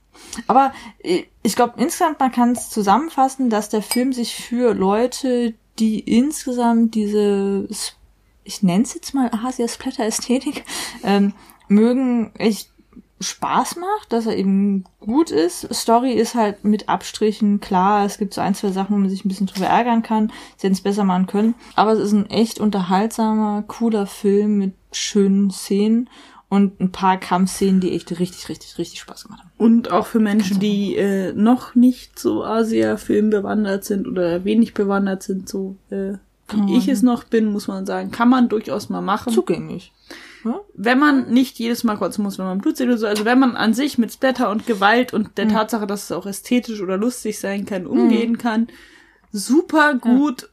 Aber 0.47 0.73
äh, 1.03 1.25
ich 1.43 1.55
glaube, 1.55 1.75
insgesamt, 1.77 2.19
man 2.19 2.31
kann 2.31 2.53
es 2.53 2.71
zusammenfassen, 2.71 3.51
dass 3.51 3.69
der 3.69 3.83
Film 3.83 4.13
sich 4.13 4.33
für 4.33 4.73
Leute, 4.73 5.53
die 5.77 5.99
insgesamt 5.99 6.95
diese, 6.95 7.67
ich 8.43 8.63
nenne 8.63 8.81
es 8.81 8.95
jetzt 8.95 9.13
mal 9.13 9.29
Asia-Splatter-Ästhetik, 9.31 10.65
ähm, 11.03 11.33
mögen, 11.67 12.33
echt 12.33 12.71
Spaß 13.19 13.75
macht, 13.75 14.13
dass 14.13 14.25
er 14.25 14.37
eben 14.37 14.85
gut 14.99 15.29
ist. 15.29 15.73
Story 15.73 16.13
ist 16.13 16.35
halt 16.35 16.63
mit 16.63 16.87
Abstrichen 16.87 17.59
klar. 17.59 18.05
Es 18.05 18.17
gibt 18.17 18.33
so 18.33 18.41
ein, 18.41 18.55
zwei 18.55 18.69
Sachen, 18.69 18.95
wo 18.95 18.99
man 18.99 19.09
sich 19.09 19.25
ein 19.25 19.29
bisschen 19.29 19.47
drüber 19.47 19.67
ärgern 19.67 20.03
kann. 20.03 20.31
Sie 20.57 20.67
hätten 20.67 20.75
es 20.75 20.81
besser 20.81 21.03
machen 21.03 21.27
können. 21.27 21.55
Aber 21.75 21.91
es 21.91 21.99
ist 21.99 22.13
ein 22.13 22.29
echt 22.29 22.59
unterhaltsamer, 22.59 23.63
cooler 23.67 24.05
Film 24.05 24.57
mit 24.57 24.73
schönen 24.91 25.51
Szenen 25.51 26.09
und 26.47 26.79
ein 26.79 26.91
paar 26.91 27.17
Kampfszenen, 27.17 27.79
die 27.79 27.91
echt 27.91 28.09
richtig, 28.19 28.49
richtig, 28.49 28.77
richtig 28.77 29.01
Spaß 29.01 29.25
gemacht 29.25 29.41
haben. 29.41 29.51
Und 29.57 29.91
auch 29.91 30.07
für 30.07 30.19
Menschen, 30.19 30.59
die 30.59 30.95
äh, 30.95 31.33
noch 31.33 31.75
nicht 31.75 32.17
so 32.17 32.43
Asia-Film 32.43 33.29
bewandert 33.29 33.83
sind 33.83 34.07
oder 34.07 34.45
wenig 34.45 34.73
bewandert 34.73 35.23
sind, 35.23 35.47
so 35.47 35.75
äh, 35.91 36.13
wie 36.51 36.77
ich 36.77 36.87
es 36.87 37.03
noch 37.03 37.25
bin, 37.25 37.51
muss 37.51 37.67
man 37.67 37.85
sagen, 37.85 38.09
kann 38.09 38.29
man 38.29 38.49
durchaus 38.49 38.89
mal 38.89 39.01
machen. 39.01 39.31
Zugänglich. 39.31 39.93
Ja? 40.45 40.61
wenn 40.73 40.99
man 40.99 41.29
nicht 41.29 41.59
jedes 41.59 41.83
Mal 41.83 41.97
kotzen 41.97 42.23
muss, 42.23 42.37
wenn 42.37 42.45
man 42.45 42.59
Blut 42.59 42.77
sieht 42.77 42.87
oder 42.87 42.97
so, 42.97 43.07
also 43.07 43.25
wenn 43.25 43.39
man 43.39 43.55
an 43.55 43.73
sich 43.73 43.97
mit 43.97 44.11
Splatter 44.11 44.49
und 44.49 44.65
Gewalt 44.65 45.13
und 45.13 45.37
der 45.37 45.47
Tatsache, 45.49 45.87
dass 45.87 46.05
es 46.05 46.11
auch 46.11 46.25
ästhetisch 46.25 46.81
oder 46.81 46.97
lustig 46.97 47.39
sein 47.39 47.65
kann, 47.65 47.85
umgehen 47.85 48.37
kann, 48.37 48.67
super 49.31 49.95
gut 49.95 50.49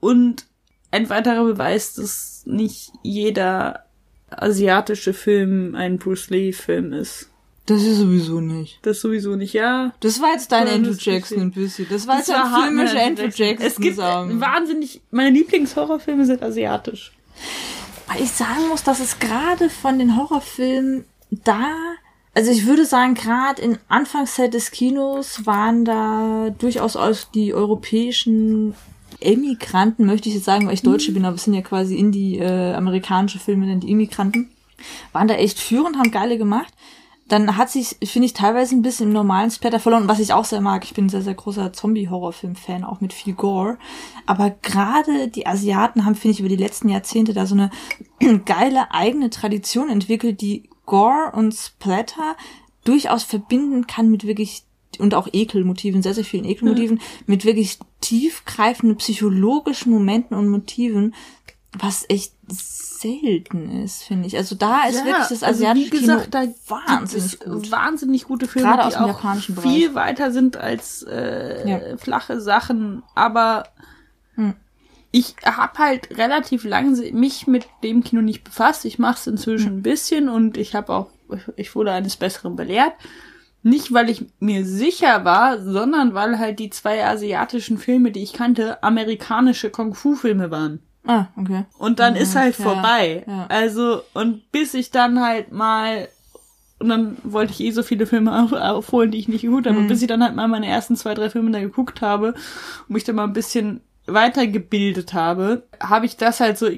und 0.00 0.46
ein 0.90 1.08
weiterer 1.08 1.44
Beweis, 1.44 1.94
dass 1.94 2.42
nicht 2.44 2.92
jeder 3.02 3.86
asiatische 4.30 5.14
Film 5.14 5.74
ein 5.74 5.98
Bruce 5.98 6.30
Lee 6.30 6.52
Film 6.52 6.92
ist. 6.92 7.28
Das 7.66 7.82
ist 7.82 7.98
sowieso 7.98 8.40
nicht. 8.40 8.80
Das 8.82 9.00
sowieso 9.00 9.36
nicht, 9.36 9.52
ja. 9.52 9.94
Das 10.00 10.20
war 10.20 10.32
jetzt 10.32 10.50
dein 10.50 10.66
Ja, 10.66 10.74
Andrew 10.74 10.94
Jackson 10.98 11.40
ein 11.40 11.50
bisschen. 11.52 11.86
Das 11.88 12.06
war 12.08 12.18
Das 12.18 12.26
jetzt 12.26 12.36
ein 12.36 12.62
filmischer 12.64 12.94
ne, 12.94 13.02
Andrew 13.02 13.28
Jackson. 13.32 13.66
Es 13.66 13.76
gibt 13.76 13.96
sagen. 13.96 14.40
wahnsinnig, 14.40 15.00
meine 15.10 15.30
Lieblingshorrorfilme 15.30 16.26
sind 16.26 16.42
asiatisch. 16.42 17.12
Weil 18.12 18.22
ich 18.22 18.32
sagen 18.32 18.68
muss, 18.68 18.82
dass 18.82 19.00
es 19.00 19.18
gerade 19.18 19.70
von 19.70 19.98
den 19.98 20.16
Horrorfilmen 20.16 21.04
da, 21.30 21.70
also 22.34 22.50
ich 22.50 22.66
würde 22.66 22.84
sagen, 22.84 23.14
gerade 23.14 23.62
in 23.62 23.78
Anfangszeit 23.88 24.52
des 24.52 24.70
Kinos 24.70 25.46
waren 25.46 25.86
da 25.86 26.50
durchaus 26.58 26.96
auch 26.96 27.16
die 27.34 27.54
europäischen 27.54 28.74
Emigranten, 29.20 30.04
möchte 30.04 30.28
ich 30.28 30.34
jetzt 30.34 30.44
sagen, 30.44 30.66
weil 30.66 30.74
ich 30.74 30.82
Deutsche 30.82 31.12
bin, 31.12 31.24
aber 31.24 31.36
es 31.36 31.44
sind 31.44 31.54
ja 31.54 31.62
quasi 31.62 31.96
in 31.96 32.12
die 32.12 32.38
äh, 32.38 32.74
amerikanische 32.74 33.38
Filme 33.38 33.66
dann 33.66 33.80
die 33.80 33.90
Immigranten, 33.90 34.50
waren 35.12 35.28
da 35.28 35.34
echt 35.34 35.58
führend, 35.58 35.96
haben 35.96 36.10
geile 36.10 36.36
gemacht. 36.36 36.74
Dann 37.32 37.56
hat 37.56 37.70
sich, 37.70 37.96
finde 38.04 38.26
ich, 38.26 38.34
teilweise 38.34 38.74
ein 38.74 38.82
bisschen 38.82 39.06
im 39.06 39.14
normalen 39.14 39.50
Splatter 39.50 39.80
verloren, 39.80 40.06
was 40.06 40.18
ich 40.18 40.34
auch 40.34 40.44
sehr 40.44 40.60
mag. 40.60 40.84
Ich 40.84 40.92
bin 40.92 41.06
ein 41.06 41.08
sehr, 41.08 41.22
sehr 41.22 41.32
großer 41.32 41.72
Zombie-Horrorfilm-Fan, 41.72 42.84
auch 42.84 43.00
mit 43.00 43.14
viel 43.14 43.32
Gore. 43.32 43.78
Aber 44.26 44.50
gerade 44.50 45.28
die 45.28 45.46
Asiaten 45.46 46.04
haben, 46.04 46.14
finde 46.14 46.34
ich, 46.34 46.40
über 46.40 46.50
die 46.50 46.56
letzten 46.56 46.90
Jahrzehnte 46.90 47.32
da 47.32 47.46
so 47.46 47.54
eine 47.54 47.70
geile 48.44 48.92
eigene 48.92 49.30
Tradition 49.30 49.88
entwickelt, 49.88 50.42
die 50.42 50.68
Gore 50.84 51.32
und 51.34 51.54
Splatter 51.54 52.36
durchaus 52.84 53.22
verbinden 53.22 53.86
kann 53.86 54.10
mit 54.10 54.26
wirklich 54.26 54.64
und 54.98 55.14
auch 55.14 55.26
Ekelmotiven, 55.32 56.02
sehr, 56.02 56.12
sehr 56.12 56.26
vielen 56.26 56.44
Ekelmotiven, 56.44 57.00
mit 57.26 57.46
wirklich 57.46 57.78
tiefgreifenden 58.02 58.98
psychologischen 58.98 59.90
Momenten 59.90 60.36
und 60.36 60.48
Motiven, 60.48 61.14
was 61.78 62.04
echt 62.08 62.34
selten 62.48 63.82
ist, 63.82 64.02
finde 64.04 64.26
ich. 64.26 64.36
Also 64.36 64.54
da 64.54 64.84
ist 64.84 65.04
wirklich 65.04 65.26
das 65.28 65.42
asiatische 65.42 65.86
wie 65.92 65.98
gesagt, 66.00 66.34
da 66.34 66.44
wahnsinnig 66.68 67.40
gut. 67.40 67.70
wahnsinnig 67.72 68.24
gute 68.24 68.46
Filme, 68.46 68.68
Gerade 68.68 68.82
die 68.82 68.86
aus 68.88 68.94
dem 68.94 69.02
auch 69.04 69.08
japanischen 69.08 69.54
Bereich. 69.54 69.72
viel 69.72 69.94
weiter 69.94 70.30
sind 70.32 70.56
als 70.56 71.02
äh, 71.08 71.68
Ja. 71.90 71.96
flache 71.96 72.40
Sachen, 72.40 73.02
aber 73.14 73.64
Hm. 74.34 74.54
ich 75.10 75.34
habe 75.44 75.78
halt 75.78 76.16
relativ 76.18 76.64
lange 76.64 76.96
mich 77.12 77.46
mit 77.46 77.66
dem 77.82 78.04
Kino 78.04 78.22
nicht 78.22 78.44
befasst. 78.44 78.84
Ich 78.84 78.98
mache 78.98 79.18
es 79.18 79.26
inzwischen 79.26 79.68
Hm. 79.68 79.76
ein 79.78 79.82
bisschen 79.82 80.28
und 80.28 80.56
ich 80.56 80.74
habe 80.74 80.92
auch, 80.92 81.08
ich 81.56 81.74
wurde 81.74 81.92
eines 81.92 82.16
Besseren 82.16 82.54
belehrt. 82.56 82.92
Nicht, 83.64 83.92
weil 83.92 84.10
ich 84.10 84.26
mir 84.40 84.64
sicher 84.66 85.24
war, 85.24 85.60
sondern 85.62 86.14
weil 86.14 86.38
halt 86.38 86.58
die 86.58 86.68
zwei 86.70 87.06
asiatischen 87.06 87.78
Filme, 87.78 88.10
die 88.10 88.22
ich 88.22 88.32
kannte, 88.32 88.82
amerikanische 88.82 89.70
Kung-Fu-Filme 89.70 90.50
waren. 90.50 90.80
Ah, 91.04 91.26
okay. 91.36 91.64
Und 91.78 91.98
dann 91.98 92.14
ist 92.14 92.36
halt 92.36 92.56
ja, 92.58 92.64
vorbei. 92.64 93.24
ja. 93.26 93.46
Also, 93.48 94.02
und 94.14 94.50
bis 94.52 94.74
ich 94.74 94.90
dann 94.90 95.20
halt 95.20 95.52
mal, 95.52 96.08
und 96.78 96.88
dann 96.88 97.16
wollte 97.24 97.52
ich 97.52 97.60
eh 97.60 97.70
so 97.72 97.82
viele 97.82 98.06
Filme 98.06 98.42
auf, 98.42 98.52
aufholen, 98.52 99.10
die 99.10 99.18
ich 99.18 99.28
nicht 99.28 99.42
geguckt 99.42 99.66
habe, 99.66 99.78
und 99.78 99.88
bis 99.88 100.02
ich 100.02 100.08
dann 100.08 100.22
halt 100.22 100.36
mal 100.36 100.48
meine 100.48 100.66
ersten 100.66 100.96
zwei, 100.96 101.14
drei 101.14 101.28
Filme 101.30 101.50
da 101.50 101.60
geguckt 101.60 102.02
habe 102.02 102.34
und 102.88 102.90
mich 102.90 103.04
dann 103.04 103.16
mal 103.16 103.24
ein 103.24 103.32
bisschen 103.32 103.80
weitergebildet 104.06 105.12
habe, 105.14 105.64
habe 105.80 106.06
ich 106.06 106.16
das 106.16 106.40
halt 106.40 106.58
so 106.58 106.68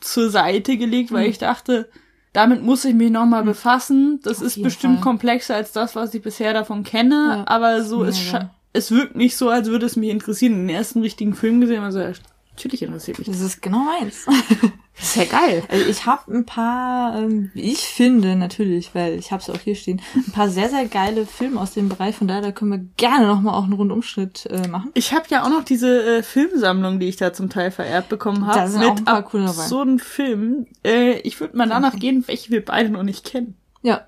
zur 0.00 0.30
Seite 0.30 0.76
gelegt, 0.76 1.12
weil 1.12 1.28
ich 1.28 1.38
dachte, 1.38 1.88
damit 2.32 2.62
muss 2.62 2.84
ich 2.84 2.94
mich 2.94 3.10
nochmal 3.10 3.44
befassen. 3.44 4.20
Das 4.22 4.42
ist 4.42 4.56
jeden 4.56 4.64
bestimmt 4.64 4.94
Fall. 4.96 5.04
komplexer 5.04 5.54
als 5.54 5.72
das, 5.72 5.96
was 5.96 6.12
ich 6.14 6.22
bisher 6.22 6.52
davon 6.52 6.82
kenne, 6.82 7.44
Ja, 7.46 7.52
aber 7.52 7.82
so 7.82 8.02
ist 8.04 8.34
es, 8.72 8.90
wirkt 8.90 9.14
nicht 9.14 9.36
so, 9.36 9.50
als 9.50 9.68
würde 9.68 9.86
es 9.86 9.94
mich 9.94 10.10
interessieren. 10.10 10.66
Den 10.66 10.68
ersten 10.68 11.00
richtigen 11.00 11.34
Film 11.34 11.60
gesehen, 11.60 11.82
also 11.82 12.00
ja, 12.00 12.12
natürlich 12.54 12.82
interessiert 12.82 13.18
mich 13.18 13.26
das. 13.26 13.38
Das 13.38 13.46
ist 13.46 13.62
genau 13.62 13.78
meins. 13.84 14.26
Das 14.96 15.06
ist 15.08 15.16
ja 15.16 15.24
geil. 15.24 15.64
Also 15.68 15.86
ich 15.90 16.06
habe 16.06 16.32
ein 16.32 16.46
paar, 16.46 17.18
ähm, 17.18 17.50
wie 17.52 17.62
ich 17.72 17.80
finde 17.80 18.36
natürlich, 18.36 18.94
weil 18.94 19.18
ich 19.18 19.32
habe 19.32 19.42
es 19.42 19.50
auch 19.50 19.58
hier 19.58 19.74
stehen, 19.74 20.00
ein 20.14 20.30
paar 20.30 20.48
sehr, 20.48 20.68
sehr 20.70 20.86
geile 20.86 21.26
Filme 21.26 21.60
aus 21.60 21.72
dem 21.74 21.88
Bereich. 21.88 22.14
Von 22.14 22.28
daher 22.28 22.42
da 22.42 22.52
können 22.52 22.70
wir 22.70 22.78
gerne 22.96 23.26
nochmal 23.26 23.54
auch 23.54 23.64
einen 23.64 23.72
Rundumschnitt 23.72 24.46
äh, 24.46 24.68
machen. 24.68 24.92
Ich 24.94 25.12
habe 25.12 25.24
ja 25.30 25.42
auch 25.42 25.48
noch 25.50 25.64
diese 25.64 26.18
äh, 26.18 26.22
Filmsammlung, 26.22 27.00
die 27.00 27.08
ich 27.08 27.16
da 27.16 27.32
zum 27.32 27.50
Teil 27.50 27.72
vererbt 27.72 28.08
bekommen 28.08 28.46
habe, 28.46 28.56
Da 28.56 28.68
sind 28.68 28.84
auch 28.84 28.90
ein 28.90 28.94
mit 28.94 29.04
paar 29.04 29.22
coole 29.24 29.46
dabei. 29.46 29.62
absurden 29.62 29.98
Filmen. 29.98 30.68
Äh, 30.86 31.18
ich 31.22 31.40
würde 31.40 31.56
mal 31.56 31.68
danach 31.68 31.96
gehen, 31.98 32.22
welche 32.28 32.52
wir 32.52 32.64
beide 32.64 32.90
noch 32.90 33.02
nicht 33.02 33.24
kennen. 33.24 33.56
Ja. 33.82 34.06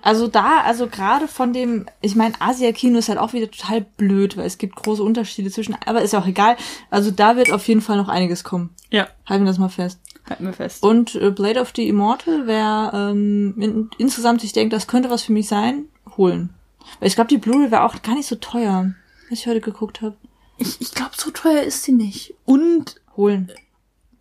Also 0.00 0.26
da, 0.26 0.62
also 0.62 0.86
gerade 0.86 1.28
von 1.28 1.52
dem, 1.52 1.86
ich 2.00 2.14
meine, 2.16 2.34
Asia-Kino 2.40 2.98
ist 2.98 3.08
halt 3.08 3.18
auch 3.18 3.32
wieder 3.34 3.50
total 3.50 3.82
blöd, 3.82 4.36
weil 4.36 4.46
es 4.46 4.56
gibt 4.58 4.76
große 4.76 5.02
Unterschiede 5.02 5.50
zwischen, 5.50 5.76
aber 5.84 6.00
ist 6.02 6.12
ja 6.12 6.20
auch 6.20 6.26
egal. 6.26 6.56
Also 6.90 7.10
da 7.10 7.36
wird 7.36 7.50
auf 7.52 7.68
jeden 7.68 7.82
Fall 7.82 7.96
noch 7.98 8.08
einiges 8.08 8.42
kommen. 8.44 8.70
Ja, 8.90 9.08
Halten 9.26 9.44
wir 9.44 9.50
das 9.50 9.58
mal 9.58 9.68
fest. 9.68 10.00
halten 10.28 10.44
wir 10.46 10.52
fest. 10.54 10.82
Und 10.82 11.14
äh, 11.16 11.30
Blade 11.30 11.60
of 11.60 11.72
the 11.76 11.86
Immortal, 11.88 12.46
wer 12.46 12.92
ähm, 12.94 13.54
in, 13.58 13.90
insgesamt 13.98 14.40
sich 14.40 14.52
denkt, 14.52 14.72
das 14.72 14.86
könnte 14.86 15.10
was 15.10 15.22
für 15.22 15.32
mich 15.32 15.48
sein, 15.48 15.86
holen. 16.16 16.50
Weil 16.98 17.08
ich 17.08 17.14
glaube, 17.14 17.28
die 17.28 17.38
Blu-ray 17.38 17.70
wäre 17.70 17.84
auch 17.84 18.00
gar 18.02 18.14
nicht 18.14 18.26
so 18.28 18.36
teuer, 18.36 18.92
was 19.30 19.38
ich 19.38 19.46
heute 19.46 19.60
geguckt 19.60 20.00
habe. 20.02 20.16
Ich, 20.58 20.80
ich 20.80 20.92
glaube, 20.92 21.12
so 21.16 21.30
teuer 21.30 21.62
ist 21.62 21.82
sie 21.82 21.92
nicht. 21.92 22.34
Und 22.44 22.96
Holen. 23.16 23.50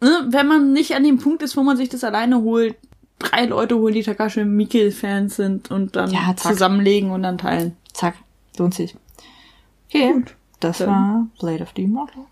ne, 0.01 0.25
wenn 0.29 0.47
man 0.47 0.73
nicht 0.73 0.95
an 0.95 1.03
dem 1.03 1.17
Punkt 1.17 1.41
ist, 1.43 1.55
wo 1.57 1.63
man 1.63 1.77
sich 1.77 1.89
das 1.89 2.03
alleine 2.03 2.41
holt, 2.41 2.75
drei 3.21 3.45
Leute 3.45 3.77
holen, 3.77 3.93
die 3.93 4.03
Takashi 4.03 4.43
Miike-Fans 4.45 5.35
sind 5.35 5.71
und 5.71 5.95
dann 5.95 6.11
Ja, 6.11 6.35
zusammenlegen 6.35 7.11
und 7.11 7.23
dann 7.23 7.37
teilen. 7.37 7.75
Zack, 7.93 8.15
lohnt 8.57 8.73
sich. 8.73 8.95
Okay, 9.89 10.13
Gut. 10.13 10.35
das 10.59 10.79
Dann- 10.79 10.89
war 10.89 11.27
Blade 11.39 11.63
of 11.63 11.69
the 11.75 11.83
Immortal. 11.83 12.23